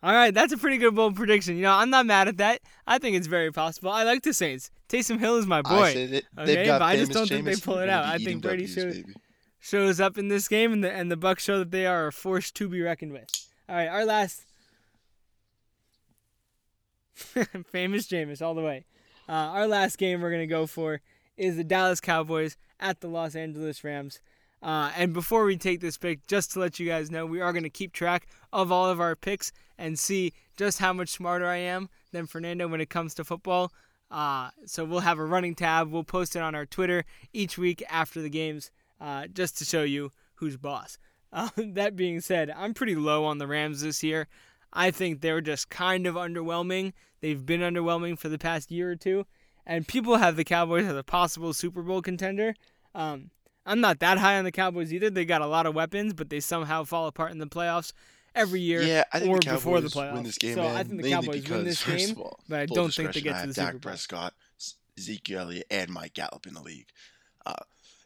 all 0.03 0.13
right, 0.13 0.33
that's 0.33 0.51
a 0.53 0.57
pretty 0.57 0.77
good 0.77 0.95
bold 0.95 1.15
prediction. 1.15 1.55
You 1.55 1.61
know, 1.63 1.73
I'm 1.73 1.89
not 1.91 2.05
mad 2.07 2.27
at 2.27 2.37
that. 2.37 2.61
I 2.87 2.97
think 2.97 3.15
it's 3.15 3.27
very 3.27 3.51
possible. 3.51 3.91
I 3.91 4.03
like 4.03 4.23
the 4.23 4.33
Saints. 4.33 4.71
Taysom 4.89 5.19
Hill 5.19 5.37
is 5.37 5.45
my 5.45 5.59
I 5.59 5.61
boy. 5.61 5.93
said 5.93 6.13
it. 6.13 6.25
They've 6.35 6.65
got 6.65 6.79
but 6.79 6.85
I 6.85 6.97
just 6.97 7.11
don't 7.11 7.27
think 7.27 7.45
they 7.45 7.55
pull 7.55 7.77
it 7.77 7.89
out. 7.89 8.05
I 8.05 8.17
think 8.17 8.41
Brady 8.41 8.63
W's, 8.63 8.73
should 8.73 8.93
baby. 9.05 9.13
shows 9.59 9.99
up 9.99 10.17
in 10.17 10.27
this 10.27 10.47
game, 10.47 10.73
and 10.73 10.83
the 10.83 10.91
and 10.91 11.11
the 11.11 11.17
Bucs 11.17 11.39
show 11.39 11.59
that 11.59 11.69
they 11.71 11.85
are 11.85 12.07
a 12.07 12.11
force 12.11 12.51
to 12.51 12.67
be 12.67 12.81
reckoned 12.81 13.13
with. 13.13 13.27
All 13.71 13.77
right, 13.77 13.87
our 13.87 14.03
last 14.03 14.43
Famous 17.71 18.05
Jameis 18.05 18.41
all 18.41 18.53
the 18.53 18.61
way. 18.61 18.83
Uh, 19.29 19.31
our 19.31 19.65
last 19.65 19.97
game 19.97 20.19
we're 20.19 20.29
gonna 20.29 20.45
go 20.45 20.67
for 20.67 20.99
is 21.37 21.55
the 21.55 21.63
Dallas 21.63 22.01
Cowboys 22.01 22.57
at 22.81 22.99
the 22.99 23.07
Los 23.07 23.33
Angeles 23.33 23.81
Rams. 23.81 24.19
Uh, 24.61 24.91
and 24.97 25.13
before 25.13 25.45
we 25.45 25.55
take 25.55 25.79
this 25.79 25.97
pick, 25.97 26.27
just 26.27 26.51
to 26.51 26.59
let 26.59 26.81
you 26.81 26.85
guys 26.85 27.09
know, 27.09 27.25
we 27.25 27.39
are 27.39 27.53
going 27.53 27.63
to 27.63 27.69
keep 27.69 27.93
track 27.93 28.27
of 28.51 28.73
all 28.73 28.89
of 28.89 28.99
our 28.99 29.15
picks 29.15 29.53
and 29.77 29.97
see 29.97 30.33
just 30.57 30.79
how 30.79 30.91
much 30.91 31.09
smarter 31.09 31.47
I 31.47 31.57
am 31.57 31.87
than 32.11 32.27
Fernando 32.27 32.67
when 32.67 32.81
it 32.81 32.89
comes 32.89 33.13
to 33.15 33.23
football. 33.23 33.71
Uh, 34.11 34.49
so 34.65 34.83
we'll 34.83 34.99
have 34.99 35.17
a 35.17 35.25
running 35.25 35.55
tab. 35.55 35.89
We'll 35.89 36.03
post 36.03 36.35
it 36.35 36.41
on 36.41 36.55
our 36.55 36.65
Twitter 36.65 37.05
each 37.31 37.57
week 37.57 37.81
after 37.89 38.21
the 38.21 38.29
games, 38.29 38.69
uh, 38.99 39.27
just 39.27 39.57
to 39.59 39.65
show 39.65 39.83
you 39.83 40.11
who's 40.35 40.57
boss. 40.57 40.97
Uh, 41.33 41.49
that 41.57 41.95
being 41.95 42.21
said, 42.21 42.51
I'm 42.55 42.73
pretty 42.73 42.95
low 42.95 43.25
on 43.25 43.37
the 43.37 43.47
Rams 43.47 43.81
this 43.81 44.03
year. 44.03 44.27
I 44.73 44.91
think 44.91 45.21
they're 45.21 45.41
just 45.41 45.69
kind 45.69 46.07
of 46.07 46.15
underwhelming. 46.15 46.93
They've 47.19 47.45
been 47.45 47.61
underwhelming 47.61 48.17
for 48.17 48.29
the 48.29 48.37
past 48.37 48.71
year 48.71 48.91
or 48.91 48.95
two, 48.95 49.25
and 49.65 49.87
people 49.87 50.17
have 50.17 50.35
the 50.35 50.43
Cowboys 50.43 50.85
as 50.85 50.95
a 50.95 51.03
possible 51.03 51.53
Super 51.53 51.81
Bowl 51.81 52.01
contender. 52.01 52.55
Um, 52.95 53.31
I'm 53.65 53.79
not 53.79 53.99
that 53.99 54.17
high 54.17 54.37
on 54.37 54.43
the 54.43 54.51
Cowboys 54.51 54.91
either. 54.93 55.09
They 55.09 55.25
got 55.25 55.41
a 55.41 55.47
lot 55.47 55.65
of 55.65 55.75
weapons, 55.75 56.13
but 56.13 56.29
they 56.29 56.39
somehow 56.39 56.83
fall 56.83 57.07
apart 57.07 57.31
in 57.31 57.37
the 57.37 57.47
playoffs 57.47 57.93
every 58.33 58.61
year 58.61 58.81
Yeah, 58.81 59.03
I 59.11 59.19
think 59.19 59.31
or 59.31 59.39
the 59.39 59.45
Cowboys 59.45 59.57
before 59.59 59.81
the 59.81 59.87
playoffs. 59.89 60.13
win 60.13 60.23
this 60.23 60.37
game, 60.37 60.55
so 60.55 60.63
man. 60.63 60.75
I 60.75 60.83
think 60.83 61.01
the 61.01 61.09
Cowboys 61.11 61.49
win 61.49 61.63
this 61.63 61.83
game, 61.83 62.15
all, 62.17 62.39
but 62.49 62.59
I 62.59 62.65
don't 62.65 62.93
think 62.93 63.13
they 63.13 63.21
get 63.21 63.41
to 63.41 63.47
the 63.47 63.53
Dak 63.53 63.67
Super 63.67 63.71
Bowl. 63.73 63.91
Prescott, 63.91 64.33
Ezekiel 64.97 65.41
Elliott, 65.41 65.67
and 65.69 65.91
Mike 65.91 66.13
Gallup 66.13 66.47
in 66.47 66.53
the 66.53 66.61
league. 66.61 66.87
Uh, 67.45 67.55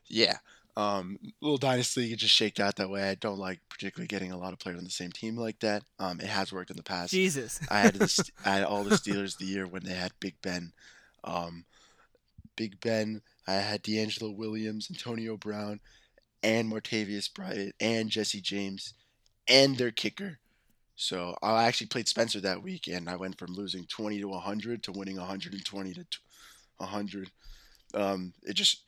yeah, 0.08 0.38
um, 0.78 1.18
little 1.42 1.58
dynasty 1.58 2.12
it 2.12 2.20
just 2.20 2.34
shaked 2.34 2.60
out 2.60 2.76
that 2.76 2.90
way. 2.90 3.10
I 3.10 3.16
don't 3.16 3.40
like 3.40 3.60
particularly 3.70 4.08
getting 4.08 4.32
a 4.32 4.38
lot 4.38 4.54
of 4.54 4.60
players 4.60 4.78
on 4.78 4.84
the 4.84 4.90
same 4.90 5.12
team 5.12 5.38
like 5.38 5.60
that. 5.60 5.84
Um, 6.00 6.20
it 6.20 6.28
has 6.28 6.52
worked 6.52 6.70
in 6.70 6.78
the 6.78 6.84
past. 6.84 7.12
Jesus. 7.12 7.60
I 7.70 7.80
had 7.80 7.96
the, 7.96 8.32
I 8.46 8.50
had 8.56 8.64
all 8.64 8.84
the 8.84 8.96
Steelers 8.96 9.38
the 9.38 9.46
year 9.46 9.66
when 9.66 9.84
they 9.84 9.94
had 9.94 10.12
Big 10.20 10.36
Ben, 10.42 10.74
um, 11.24 11.66
Big 12.56 12.80
Ben. 12.82 13.22
I 13.48 13.54
had 13.54 13.84
DeAngelo 13.84 14.36
Williams, 14.36 14.90
Antonio 14.92 15.38
Brown, 15.38 15.80
and 16.44 16.72
Martavis 16.72 17.34
Bryant, 17.34 17.74
and 17.80 18.10
Jesse 18.10 18.42
James, 18.42 18.94
and 19.48 19.78
their 19.78 19.92
kicker. 19.92 20.40
So 20.98 21.36
I 21.42 21.66
actually 21.66 21.88
played 21.88 22.08
Spencer 22.08 22.42
that 22.42 22.64
week, 22.64 22.88
and 22.88 23.10
I 23.10 23.16
went 23.16 23.38
from 23.38 23.54
losing 23.54 23.86
20 23.86 24.20
to 24.22 24.28
100 24.28 24.84
to 24.84 24.92
winning 24.92 25.18
120 25.18 25.94
to 25.94 26.06
100. 26.78 27.32
Um, 27.94 28.34
it 28.44 28.54
just 28.54 28.82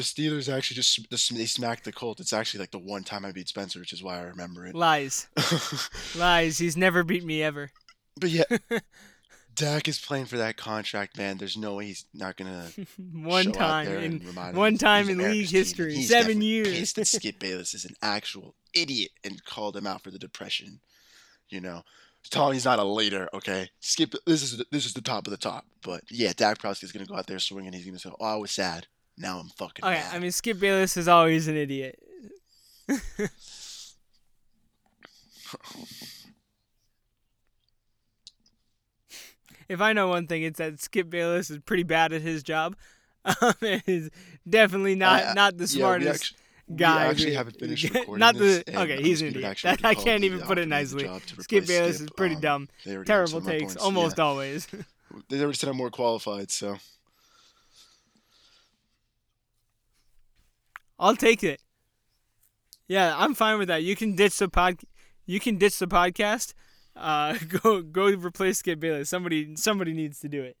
the 0.00 0.22
Steelers 0.22 0.52
actually 0.52 0.76
just 0.76 1.10
they 1.34 1.44
smacked 1.46 1.84
the 1.84 1.92
Colts. 1.92 2.20
It's 2.20 2.32
actually 2.32 2.60
like 2.60 2.70
the 2.70 2.78
one 2.78 3.04
time 3.04 3.24
I 3.24 3.32
beat 3.32 3.48
Spencer, 3.48 3.78
which 3.78 3.92
is 3.92 4.02
why 4.02 4.18
I 4.18 4.22
remember 4.22 4.66
it. 4.66 4.74
Lies. 4.74 5.28
Lies. 6.16 6.58
He's 6.58 6.76
never 6.76 7.04
beat 7.04 7.24
me 7.24 7.42
ever. 7.42 7.70
But 8.18 8.30
yeah, 8.30 8.44
Dak 9.54 9.88
is 9.88 9.98
playing 9.98 10.26
for 10.26 10.38
that 10.38 10.56
contract, 10.56 11.18
man. 11.18 11.36
There's 11.36 11.56
no 11.56 11.74
way 11.74 11.86
he's 11.86 12.06
not 12.14 12.36
gonna 12.36 12.68
one 13.12 13.44
show 13.44 13.50
out 13.50 13.54
time 13.54 13.86
there 13.86 13.98
in 13.98 14.20
one 14.54 14.78
time 14.78 15.08
in 15.10 15.18
league 15.18 15.48
team. 15.48 15.58
history, 15.58 15.94
He's 15.94 16.08
seven 16.08 16.40
years. 16.40 16.78
Pissed 16.78 16.96
that 16.96 17.06
Skip 17.06 17.38
Bayless 17.38 17.74
is 17.74 17.84
an 17.84 17.94
actual 18.00 18.54
idiot 18.74 19.10
and 19.22 19.44
called 19.44 19.76
him 19.76 19.86
out 19.86 20.02
for 20.02 20.10
the 20.10 20.18
depression. 20.18 20.80
You 21.50 21.60
know, 21.60 21.82
he's 22.22 22.64
not 22.64 22.78
a 22.78 22.84
leader. 22.84 23.28
Okay, 23.34 23.68
Skip. 23.80 24.14
This 24.26 24.42
is 24.42 24.62
this 24.70 24.86
is 24.86 24.94
the 24.94 25.02
top 25.02 25.26
of 25.26 25.30
the 25.30 25.36
top. 25.36 25.66
But 25.82 26.04
yeah, 26.10 26.32
Dak 26.34 26.58
Prescott's 26.58 26.92
gonna 26.92 27.06
go 27.06 27.16
out 27.16 27.26
there 27.26 27.38
swinging. 27.38 27.72
He's 27.74 27.84
gonna 27.84 27.98
say, 27.98 28.10
"Oh, 28.18 28.24
I 28.24 28.36
was 28.36 28.50
sad. 28.50 28.86
Now 29.20 29.38
I'm 29.38 29.48
fucking 29.50 29.84
Okay, 29.84 29.94
mad." 29.94 30.14
I 30.14 30.18
mean 30.18 30.32
Skip 30.32 30.58
Bayless 30.58 30.96
is 30.96 31.06
always 31.08 31.46
an 31.48 31.56
idiot. 31.56 31.98
if 39.68 39.80
I 39.80 39.92
know 39.92 40.08
one 40.08 40.26
thing, 40.26 40.42
it's 40.42 40.58
that 40.58 40.80
Skip 40.80 41.10
Bayless 41.10 41.50
is 41.50 41.58
pretty 41.58 41.82
bad 41.84 42.12
at 42.12 42.22
his 42.22 42.42
job. 42.42 42.76
Um, 43.22 43.52
is 43.86 44.08
definitely 44.48 44.94
not 44.94 45.22
I- 45.22 45.32
not 45.34 45.58
the 45.58 45.64
yeah, 45.64 45.68
smartest 45.78 46.32
actu- 46.32 46.74
guy. 46.76 47.04
We 47.04 47.10
actually 47.10 47.34
haven't 47.34 47.58
finished 47.60 47.84
recording 47.94 48.18
Not 48.18 48.34
the 48.36 48.64
and 48.66 48.76
okay. 48.78 49.02
He's 49.02 49.20
an 49.20 49.28
idiot. 49.28 49.58
That, 49.62 49.84
I 49.84 49.94
can't 49.94 50.24
even 50.24 50.40
put 50.40 50.56
it 50.56 50.66
nicely. 50.68 51.06
Skip 51.40 51.66
Bayless 51.66 51.96
Skip. 51.96 52.06
is 52.08 52.10
pretty 52.16 52.36
Um, 52.36 52.40
dumb. 52.40 52.68
Terrible 53.04 53.42
takes, 53.42 53.74
points. 53.74 53.76
almost 53.76 54.16
Yeah. 54.16 54.24
always. 54.24 54.66
They 55.28 55.38
already 55.38 55.58
said 55.58 55.68
I'm 55.68 55.76
more 55.76 55.90
qualified, 55.90 56.50
so 56.50 56.78
I'll 61.00 61.16
take 61.16 61.42
it. 61.42 61.60
Yeah, 62.86 63.14
I'm 63.16 63.34
fine 63.34 63.58
with 63.58 63.68
that. 63.68 63.82
You 63.82 63.96
can 63.96 64.14
ditch 64.14 64.38
the 64.38 64.48
pod. 64.48 64.80
You 65.24 65.40
can 65.40 65.56
ditch 65.56 65.78
the 65.78 65.86
podcast. 65.86 66.52
Uh, 66.94 67.36
go 67.62 67.80
go 67.80 68.08
replace 68.10 68.58
Skip 68.58 68.78
Bayless. 68.78 69.08
Somebody 69.08 69.56
somebody 69.56 69.94
needs 69.94 70.20
to 70.20 70.28
do 70.28 70.42
it. 70.42 70.56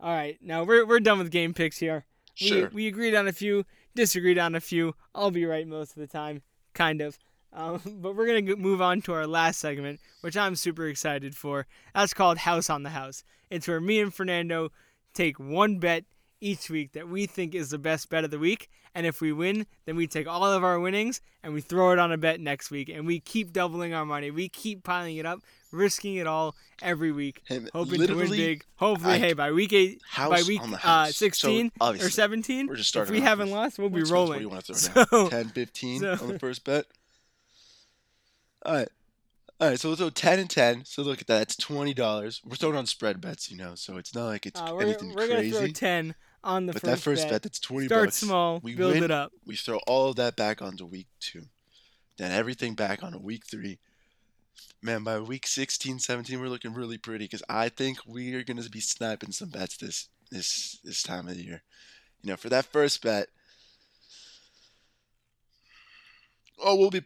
All 0.00 0.14
right, 0.14 0.38
now 0.40 0.64
we're 0.64 0.86
we're 0.86 1.00
done 1.00 1.18
with 1.18 1.30
game 1.30 1.52
picks 1.52 1.78
here. 1.78 2.06
sure. 2.34 2.68
We, 2.68 2.84
we 2.84 2.86
agreed 2.88 3.14
on 3.14 3.28
a 3.28 3.32
few, 3.32 3.66
disagreed 3.94 4.38
on 4.38 4.54
a 4.54 4.60
few. 4.60 4.94
I'll 5.14 5.30
be 5.30 5.44
right 5.44 5.66
most 5.66 5.90
of 5.90 6.00
the 6.00 6.06
time, 6.06 6.42
kind 6.72 7.02
of. 7.02 7.18
Um, 7.52 7.80
but 8.00 8.16
we're 8.16 8.26
gonna 8.26 8.56
move 8.56 8.80
on 8.80 9.02
to 9.02 9.12
our 9.12 9.26
last 9.26 9.60
segment, 9.60 10.00
which 10.22 10.38
I'm 10.38 10.56
super 10.56 10.86
excited 10.88 11.36
for. 11.36 11.66
That's 11.94 12.14
called 12.14 12.38
House 12.38 12.70
on 12.70 12.82
the 12.82 12.90
House. 12.90 13.24
It's 13.50 13.68
where 13.68 13.80
me 13.80 14.00
and 14.00 14.14
Fernando 14.14 14.72
take 15.12 15.38
one 15.38 15.78
bet 15.78 16.04
each 16.40 16.70
week 16.70 16.92
that 16.92 17.08
we 17.08 17.26
think 17.26 17.54
is 17.54 17.70
the 17.70 17.78
best 17.78 18.08
bet 18.08 18.24
of 18.24 18.30
the 18.30 18.38
week, 18.38 18.68
and 18.94 19.06
if 19.06 19.20
we 19.20 19.32
win, 19.32 19.66
then 19.84 19.96
we 19.96 20.06
take 20.06 20.26
all 20.26 20.44
of 20.44 20.64
our 20.64 20.80
winnings 20.80 21.20
and 21.42 21.52
we 21.52 21.60
throw 21.60 21.92
it 21.92 21.98
on 21.98 22.12
a 22.12 22.16
bet 22.18 22.40
next 22.40 22.70
week, 22.70 22.88
and 22.88 23.06
we 23.06 23.20
keep 23.20 23.52
doubling 23.52 23.94
our 23.94 24.04
money. 24.06 24.30
We 24.30 24.48
keep 24.48 24.82
piling 24.82 25.16
it 25.16 25.26
up, 25.26 25.40
risking 25.70 26.16
it 26.16 26.26
all 26.26 26.56
every 26.82 27.12
week, 27.12 27.42
Hey, 27.46 27.60
hoping 27.72 28.06
to 28.06 28.14
win 28.14 28.30
big. 28.30 28.64
Hopefully, 28.76 29.14
I- 29.14 29.18
hey, 29.18 29.32
by 29.34 29.52
week 29.52 29.72
eight, 29.72 30.00
by 30.16 30.42
week 30.46 30.60
uh, 30.62 30.76
house. 30.76 31.08
So, 31.16 31.26
16 31.26 31.70
or 31.80 31.96
17, 31.96 32.66
We're 32.66 32.76
just 32.76 32.88
starting 32.88 33.14
if 33.14 33.20
we 33.20 33.24
haven't 33.24 33.50
lost, 33.50 33.78
we'll 33.78 33.88
be 33.90 34.00
What's- 34.00 34.10
What 34.10 34.16
do 34.16 34.20
rolling. 34.32 34.40
you 34.40 34.48
want 34.48 34.64
to 34.66 34.74
throw 34.74 35.04
So- 35.10 35.28
down? 35.28 35.44
10, 35.44 35.48
15 35.50 36.00
so- 36.00 36.12
on 36.20 36.28
the 36.28 36.38
first 36.38 36.64
bet? 36.64 36.86
All 38.64 38.74
right. 38.74 38.88
All 39.60 39.68
right, 39.68 39.78
so 39.78 39.88
we'll 39.90 39.96
throw 39.96 40.08
10 40.10 40.38
and 40.38 40.48
10. 40.48 40.84
So 40.86 41.02
look 41.02 41.20
at 41.20 41.26
that. 41.26 41.38
That's 41.38 41.56
$20. 41.56 42.40
We're 42.46 42.56
throwing 42.56 42.76
on 42.76 42.86
spread 42.86 43.20
bets, 43.20 43.50
you 43.50 43.58
know, 43.58 43.74
so 43.74 43.98
it's 43.98 44.14
not 44.14 44.24
like 44.26 44.46
it's 44.46 44.58
Uh, 44.58 44.70
we're 44.74 44.82
anything 44.82 45.10
we're 45.14 45.28
gonna 45.28 45.40
crazy. 45.40 45.50
throw 45.58 45.66
10 45.68 46.14
on 46.42 46.66
the 46.66 46.72
but 46.72 46.82
first, 46.82 46.90
that 46.90 47.00
first 47.10 47.22
bet. 47.24 47.30
bet, 47.32 47.42
that's 47.42 47.60
20 47.60 47.86
Start 47.86 48.04
bucks. 48.06 48.16
small, 48.16 48.60
We 48.62 48.74
build 48.74 48.94
win. 48.94 49.04
it 49.04 49.10
up. 49.10 49.32
We 49.46 49.56
throw 49.56 49.78
all 49.86 50.08
of 50.10 50.16
that 50.16 50.36
back 50.36 50.60
onto 50.62 50.86
week 50.86 51.08
two. 51.20 51.42
Then 52.16 52.32
everything 52.32 52.74
back 52.74 53.02
onto 53.02 53.18
week 53.18 53.44
three. 53.50 53.78
Man, 54.82 55.04
by 55.04 55.18
week 55.20 55.46
16, 55.46 55.98
17, 55.98 56.40
we're 56.40 56.48
looking 56.48 56.72
really 56.74 56.98
pretty 56.98 57.24
because 57.24 57.42
I 57.48 57.68
think 57.68 57.98
we 58.06 58.34
are 58.34 58.42
going 58.42 58.62
to 58.62 58.70
be 58.70 58.80
sniping 58.80 59.32
some 59.32 59.48
bets 59.50 59.76
this 59.76 60.08
this 60.30 60.78
this 60.84 61.02
time 61.02 61.28
of 61.28 61.36
the 61.36 61.44
year. 61.44 61.62
You 62.22 62.30
know, 62.30 62.36
for 62.36 62.48
that 62.50 62.66
first 62.66 63.02
bet, 63.02 63.28
oh, 66.62 66.76
we'll 66.76 66.90
be 66.90 67.02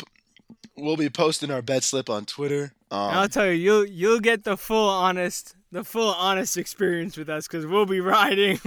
we'll 0.77 0.97
be 0.97 1.11
posting 1.11 1.51
our 1.51 1.63
bet 1.63 1.83
slip 1.85 2.11
on 2.11 2.25
Twitter. 2.25 2.73
And 2.91 3.01
I'll 3.17 3.23
Um, 3.25 3.29
tell 3.29 3.47
you, 3.47 3.53
you'll 3.53 3.85
you'll 3.87 4.21
get 4.21 4.45
the 4.45 4.57
full 4.57 4.89
honest, 4.89 5.55
the 5.73 5.85
full 5.85 6.13
honest 6.15 6.57
experience 6.57 7.17
with 7.17 7.29
us 7.29 7.47
because 7.47 7.67
we'll 7.67 7.87
be 7.87 8.01
riding. 8.01 8.59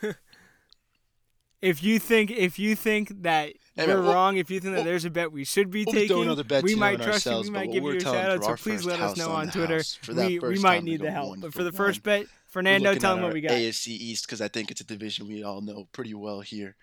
if 1.62 1.82
you 1.82 1.98
think 1.98 2.30
if 2.30 2.58
you 2.58 2.74
think 2.74 3.22
that 3.22 3.52
Hey, 3.74 3.86
we're 3.86 3.94
man, 3.94 4.02
we'll- 4.04 4.12
wrong, 4.12 4.36
if 4.36 4.50
you 4.50 4.60
think 4.60 4.72
that 4.74 4.78
we'll- 4.80 4.84
there's 4.84 5.04
a 5.04 5.10
bet 5.10 5.32
we 5.32 5.44
should 5.44 5.70
be 5.70 5.84
we'll 5.84 5.94
taking, 5.94 6.42
bets 6.44 6.62
we 6.64 6.74
might 6.74 6.96
trust 6.96 7.26
ourselves, 7.26 7.48
you. 7.48 7.52
We 7.54 7.58
might 7.58 7.72
give 7.72 7.84
you 7.84 7.96
a 7.96 8.00
shout 8.00 8.30
out. 8.30 8.44
So 8.44 8.56
please 8.56 8.84
let 8.84 9.00
us 9.00 9.16
know 9.16 9.30
on 9.30 9.50
Twitter. 9.50 9.82
We, 10.08 10.38
we 10.38 10.58
might 10.58 10.84
need 10.84 11.00
the 11.00 11.10
help. 11.10 11.30
one 11.30 11.40
But 11.40 11.52
for 11.54 11.62
the 11.62 11.70
one. 11.70 11.76
first 11.76 12.02
bet, 12.02 12.26
Fernando, 12.48 12.94
tell 12.94 13.14
them 13.14 13.24
what 13.24 13.32
we 13.32 13.40
got. 13.40 13.52
AFC 13.52 13.88
East 13.88 14.26
because 14.26 14.40
I 14.42 14.48
think 14.48 14.70
it's 14.70 14.80
a 14.80 14.84
division 14.84 15.26
we 15.26 15.42
all 15.42 15.60
know 15.62 15.88
pretty 15.92 16.12
well 16.14 16.40
here. 16.40 16.76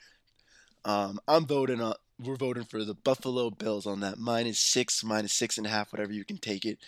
Um, 0.86 1.20
I'm 1.28 1.46
voting 1.46 1.82
on. 1.82 1.94
We're 2.22 2.36
voting 2.36 2.64
for 2.66 2.84
the 2.84 2.96
Buffalo 2.96 3.50
Bills 3.50 3.86
on 3.86 4.00
that 4.02 4.18
minus 4.18 4.60
six, 4.60 5.04
minus 5.06 5.32
six 5.32 5.58
and 5.58 5.66
a 5.66 5.70
half, 5.70 5.94
whatever 5.94 6.12
you 6.12 6.26
can 6.26 6.38
take 6.38 6.66
it. 6.66 6.80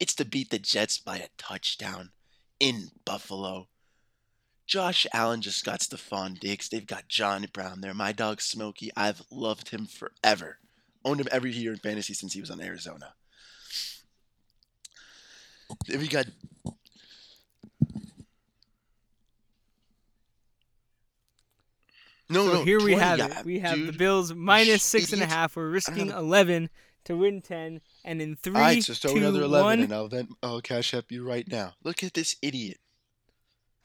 It's 0.00 0.14
to 0.14 0.24
beat 0.24 0.50
the 0.50 0.58
Jets 0.58 0.98
by 0.98 1.18
a 1.18 1.28
touchdown 1.38 2.10
in 2.58 2.90
Buffalo. 3.04 3.68
Josh 4.70 5.04
Allen 5.12 5.40
just 5.40 5.64
got 5.64 5.80
Stefon 5.80 6.38
Diggs. 6.38 6.68
They've 6.68 6.86
got 6.86 7.08
John 7.08 7.44
Brown 7.52 7.80
there. 7.80 7.92
My 7.92 8.12
dog 8.12 8.40
Smokey. 8.40 8.92
I've 8.96 9.20
loved 9.28 9.70
him 9.70 9.84
forever. 9.84 10.58
Owned 11.04 11.20
him 11.20 11.26
every 11.32 11.50
year 11.50 11.72
in 11.72 11.78
fantasy 11.78 12.14
since 12.14 12.34
he 12.34 12.40
was 12.40 12.52
on 12.52 12.60
Arizona. 12.60 13.14
Then 15.88 15.98
we 15.98 16.06
got 16.06 16.26
no, 22.28 22.46
so 22.46 22.52
no. 22.52 22.64
here 22.64 22.80
we 22.80 22.94
have 22.94 23.18
it. 23.18 23.44
We 23.44 23.58
have 23.58 23.76
the. 23.76 23.92
Bills 23.92 24.32
minus 24.32 24.84
six 24.84 25.12
and 25.12 25.20
a 25.20 25.26
half. 25.26 25.56
We're 25.56 25.68
risking 25.68 26.10
eleven 26.10 26.70
to 27.06 27.16
win 27.16 27.42
ten, 27.42 27.80
and 28.04 28.22
in 28.22 28.36
three, 28.36 28.54
All 28.54 28.60
right, 28.60 28.84
so 28.84 28.94
throw 28.94 29.14
two, 29.14 29.18
another 29.18 29.42
eleven, 29.42 29.64
one- 29.64 29.80
and 29.80 29.92
I'll 29.92 30.08
then 30.08 30.28
I'll 30.44 30.60
cash 30.60 30.94
up 30.94 31.10
you 31.10 31.26
right 31.26 31.48
now. 31.48 31.74
Look 31.82 32.04
at 32.04 32.14
this 32.14 32.36
idiot. 32.40 32.78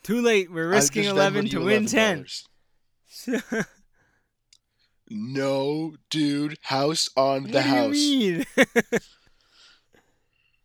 Too 0.05 0.21
late. 0.21 0.51
We're 0.51 0.69
risking 0.69 1.05
eleven 1.05 1.47
to 1.49 1.63
win 1.63 1.85
ten. 1.87 2.25
$11. 2.25 3.65
No, 5.07 5.95
dude. 6.09 6.57
House 6.63 7.09
on 7.15 7.43
what 7.43 7.51
the 7.51 7.61
do 7.61 7.67
house. 7.69 7.95
you 7.95 8.19
mean? 8.37 8.45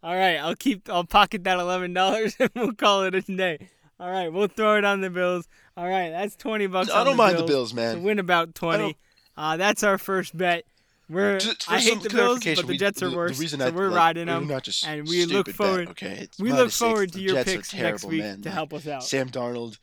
All 0.02 0.14
right, 0.16 0.36
I'll 0.36 0.56
keep. 0.56 0.88
I'll 0.88 1.04
pocket 1.04 1.44
that 1.44 1.58
eleven 1.58 1.92
dollars, 1.92 2.36
and 2.40 2.50
we'll 2.54 2.72
call 2.72 3.02
it 3.02 3.14
a 3.14 3.20
day. 3.20 3.68
All 3.98 4.10
right, 4.10 4.32
we'll 4.32 4.48
throw 4.48 4.78
it 4.78 4.84
on 4.84 5.02
the 5.02 5.10
Bills. 5.10 5.46
All 5.76 5.86
right, 5.86 6.08
that's 6.08 6.36
twenty 6.36 6.66
bucks. 6.66 6.90
I 6.90 7.04
don't 7.04 7.16
the 7.18 7.22
mind 7.22 7.36
Bills 7.36 7.46
the 7.46 7.52
Bills, 7.52 7.70
To 7.70 7.76
man. 7.76 8.02
win 8.02 8.18
about 8.18 8.54
twenty. 8.54 8.96
Uh, 9.36 9.58
that's 9.58 9.82
our 9.82 9.98
first 9.98 10.34
bet. 10.36 10.64
We're. 11.10 11.38
T- 11.40 11.52
for 11.64 11.72
I 11.74 11.78
hate 11.78 12.00
the 12.02 12.08
Bills, 12.10 12.44
but 12.44 12.66
the 12.66 12.76
Jets 12.76 13.02
are 13.02 13.10
worse. 13.10 13.36
The 13.36 13.42
reason 13.42 13.60
so 13.60 13.66
I, 13.66 13.70
we're 13.70 13.88
like, 13.88 13.96
riding 13.96 14.26
them. 14.26 14.46
Not 14.46 14.62
just 14.62 14.86
and 14.86 15.06
we 15.08 15.24
look 15.24 15.46
stupid 15.46 15.46
bet, 15.46 15.54
forward- 15.56 15.88
okay, 15.88 16.18
it's 16.22 16.38
We 16.38 16.52
look 16.52 16.70
forward 16.70 17.12
to 17.12 17.20
your 17.20 17.34
Jets 17.34 17.52
picks 17.52 17.74
next 17.74 18.04
week 18.04 18.20
man. 18.20 18.42
to 18.42 18.48
Like, 18.48 18.54
help 18.54 18.72
us 18.72 18.86
out. 18.86 19.02
Sam 19.02 19.28
Darnold 19.28 19.78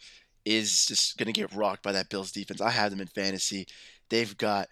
is 0.46 0.86
just 0.86 1.18
gonna 1.18 1.34
get 1.34 1.54
rocked 1.54 1.84
by 1.84 1.92
that 1.92 2.10
Bills 2.10 2.32
defense. 2.32 2.62
I 2.62 2.70
have 2.72 2.92
them 2.92 3.02
in 3.02 3.08
fantasy. 3.08 3.68
They've 4.10 4.36
got 4.38 4.70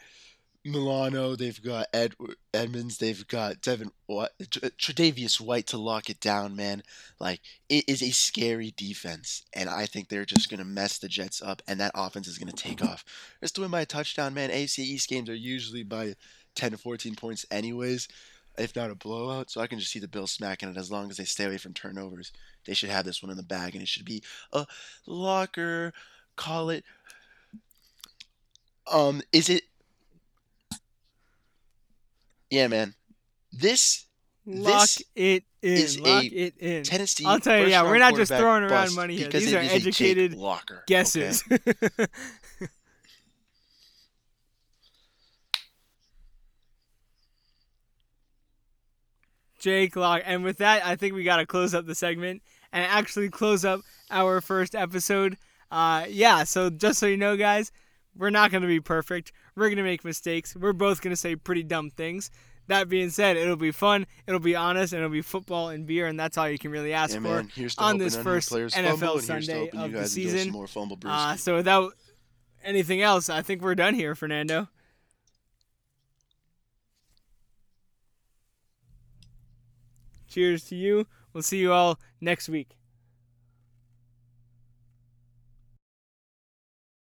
Milano, 0.63 1.35
they've 1.35 1.61
got 1.61 1.85
Ed 1.93 2.15
Edmunds, 2.51 2.97
they've 2.97 3.27
got 3.27 3.61
Devin 3.61 3.91
White, 4.07 4.29
Tre'Davious 4.41 5.39
White 5.39 5.67
to 5.67 5.77
lock 5.77 6.09
it 6.09 6.19
down, 6.19 6.55
man. 6.55 6.81
Like 7.19 7.41
it 7.69 7.85
is 7.87 8.01
a 8.01 8.09
scary 8.09 8.73
defense, 8.75 9.43
and 9.53 9.69
I 9.69 9.85
think 9.85 10.09
they're 10.09 10.25
just 10.25 10.49
gonna 10.49 10.65
mess 10.65 10.97
the 10.97 11.07
Jets 11.07 11.41
up, 11.41 11.61
and 11.67 11.79
that 11.79 11.91
offense 11.93 12.27
is 12.27 12.39
gonna 12.39 12.51
take 12.51 12.81
off. 12.83 13.03
Just 13.41 13.55
to 13.55 13.61
win 13.61 13.69
by 13.69 13.81
a 13.81 13.85
touchdown, 13.85 14.33
man. 14.33 14.49
AFC 14.49 14.79
East 14.79 15.07
games 15.07 15.29
are 15.29 15.35
usually 15.35 15.83
by 15.83 16.15
ten 16.55 16.71
to 16.71 16.77
fourteen 16.77 17.15
points, 17.15 17.45
anyways, 17.51 18.07
if 18.57 18.75
not 18.75 18.91
a 18.91 18.95
blowout. 18.95 19.51
So 19.51 19.61
I 19.61 19.67
can 19.67 19.79
just 19.79 19.91
see 19.91 19.99
the 19.99 20.07
Bills 20.07 20.31
smacking 20.31 20.69
it 20.69 20.77
as 20.77 20.91
long 20.91 21.09
as 21.09 21.17
they 21.17 21.25
stay 21.25 21.45
away 21.45 21.57
from 21.57 21.73
turnovers. 21.73 22.31
They 22.65 22.73
should 22.73 22.89
have 22.89 23.05
this 23.05 23.21
one 23.21 23.31
in 23.31 23.37
the 23.37 23.43
bag, 23.43 23.73
and 23.73 23.81
it 23.81 23.87
should 23.87 24.05
be 24.05 24.23
a 24.53 24.65
locker. 25.05 25.93
Call 26.35 26.69
it. 26.69 26.83
Um, 28.91 29.21
is 29.31 29.49
it? 29.49 29.63
Yeah, 32.49 32.67
man. 32.67 32.93
This 33.51 34.05
Lock 34.47 34.81
this 34.81 35.03
it 35.15 35.43
is 35.61 35.95
in. 35.97 36.03
Lock 36.03 36.23
a 36.23 36.27
it 36.27 36.57
in. 36.59 36.83
Tennessee. 36.83 37.25
I'll 37.25 37.39
tell 37.39 37.59
you, 37.59 37.67
yeah, 37.67 37.83
we're 37.83 37.97
not 37.97 38.15
just 38.15 38.31
throwing 38.31 38.63
around 38.63 38.93
money 38.93 39.15
here. 39.15 39.27
These 39.27 39.53
are 39.53 39.59
is 39.59 39.71
educated 39.71 40.35
Locker. 40.35 40.83
okay? 40.89 41.31
Jake 49.65 49.95
Lock. 49.95 50.21
And 50.25 50.43
with 50.43 50.57
that, 50.59 50.85
I 50.85 50.95
think 50.95 51.15
we 51.15 51.23
got 51.23 51.37
to 51.37 51.47
close 51.47 51.73
up 51.73 51.87
the 51.87 51.95
segment 51.95 52.43
and 52.71 52.85
actually 52.85 53.29
close 53.29 53.65
up 53.65 53.81
our 54.11 54.39
first 54.39 54.75
episode. 54.75 55.37
Uh, 55.71 56.05
yeah, 56.07 56.43
so 56.43 56.69
just 56.69 56.99
so 56.99 57.07
you 57.07 57.17
know, 57.17 57.35
guys, 57.35 57.71
we're 58.15 58.29
not 58.29 58.51
going 58.51 58.61
to 58.61 58.67
be 58.67 58.79
perfect. 58.79 59.31
We're 59.55 59.69
going 59.69 59.77
to 59.77 59.83
make 59.83 60.05
mistakes. 60.05 60.55
We're 60.55 60.71
both 60.73 61.01
going 61.01 61.13
to 61.13 61.17
say 61.17 61.35
pretty 61.35 61.63
dumb 61.63 61.89
things. 61.89 62.29
That 62.67 62.89
being 62.89 63.09
said, 63.09 63.37
it'll 63.37 63.55
be 63.55 63.71
fun, 63.71 64.05
it'll 64.27 64.39
be 64.39 64.55
honest, 64.55 64.93
and 64.93 64.99
it'll 64.99 65.11
be 65.11 65.23
football 65.23 65.69
and 65.69 65.87
beer, 65.87 66.05
and 66.05 66.19
that's 66.19 66.37
all 66.37 66.47
you 66.47 66.59
can 66.59 66.69
really 66.69 66.93
ask 66.93 67.15
Yeah, 67.15 67.21
for. 67.21 67.39
On 67.79 67.97
this 67.97 68.13
none 68.13 68.21
of 68.21 68.25
your 68.25 68.33
first 68.41 68.51
NFL 68.51 68.99
fumble, 68.99 69.17
and 69.17 69.23
here's 69.23 69.25
Sunday 69.25 69.69
of 69.69 69.91
you 69.91 69.97
the 69.97 70.07
season. 70.07 70.39
Some 70.39 70.51
more 70.51 70.67
fumble 70.67 70.97
Uh, 71.05 71.35
so 71.37 71.55
without 71.55 71.93
anything 72.63 73.01
else, 73.01 73.29
I 73.29 73.41
think 73.41 73.63
we're 73.63 73.75
done 73.75 73.95
here, 73.95 74.13
Fernando. 74.13 74.69
Cheers 80.35 80.65
to 80.65 80.75
you. 80.75 81.07
We'll 81.31 81.43
see 81.43 81.59
you 81.59 81.71
all 81.71 81.97
next 82.19 82.49
week. 82.49 82.75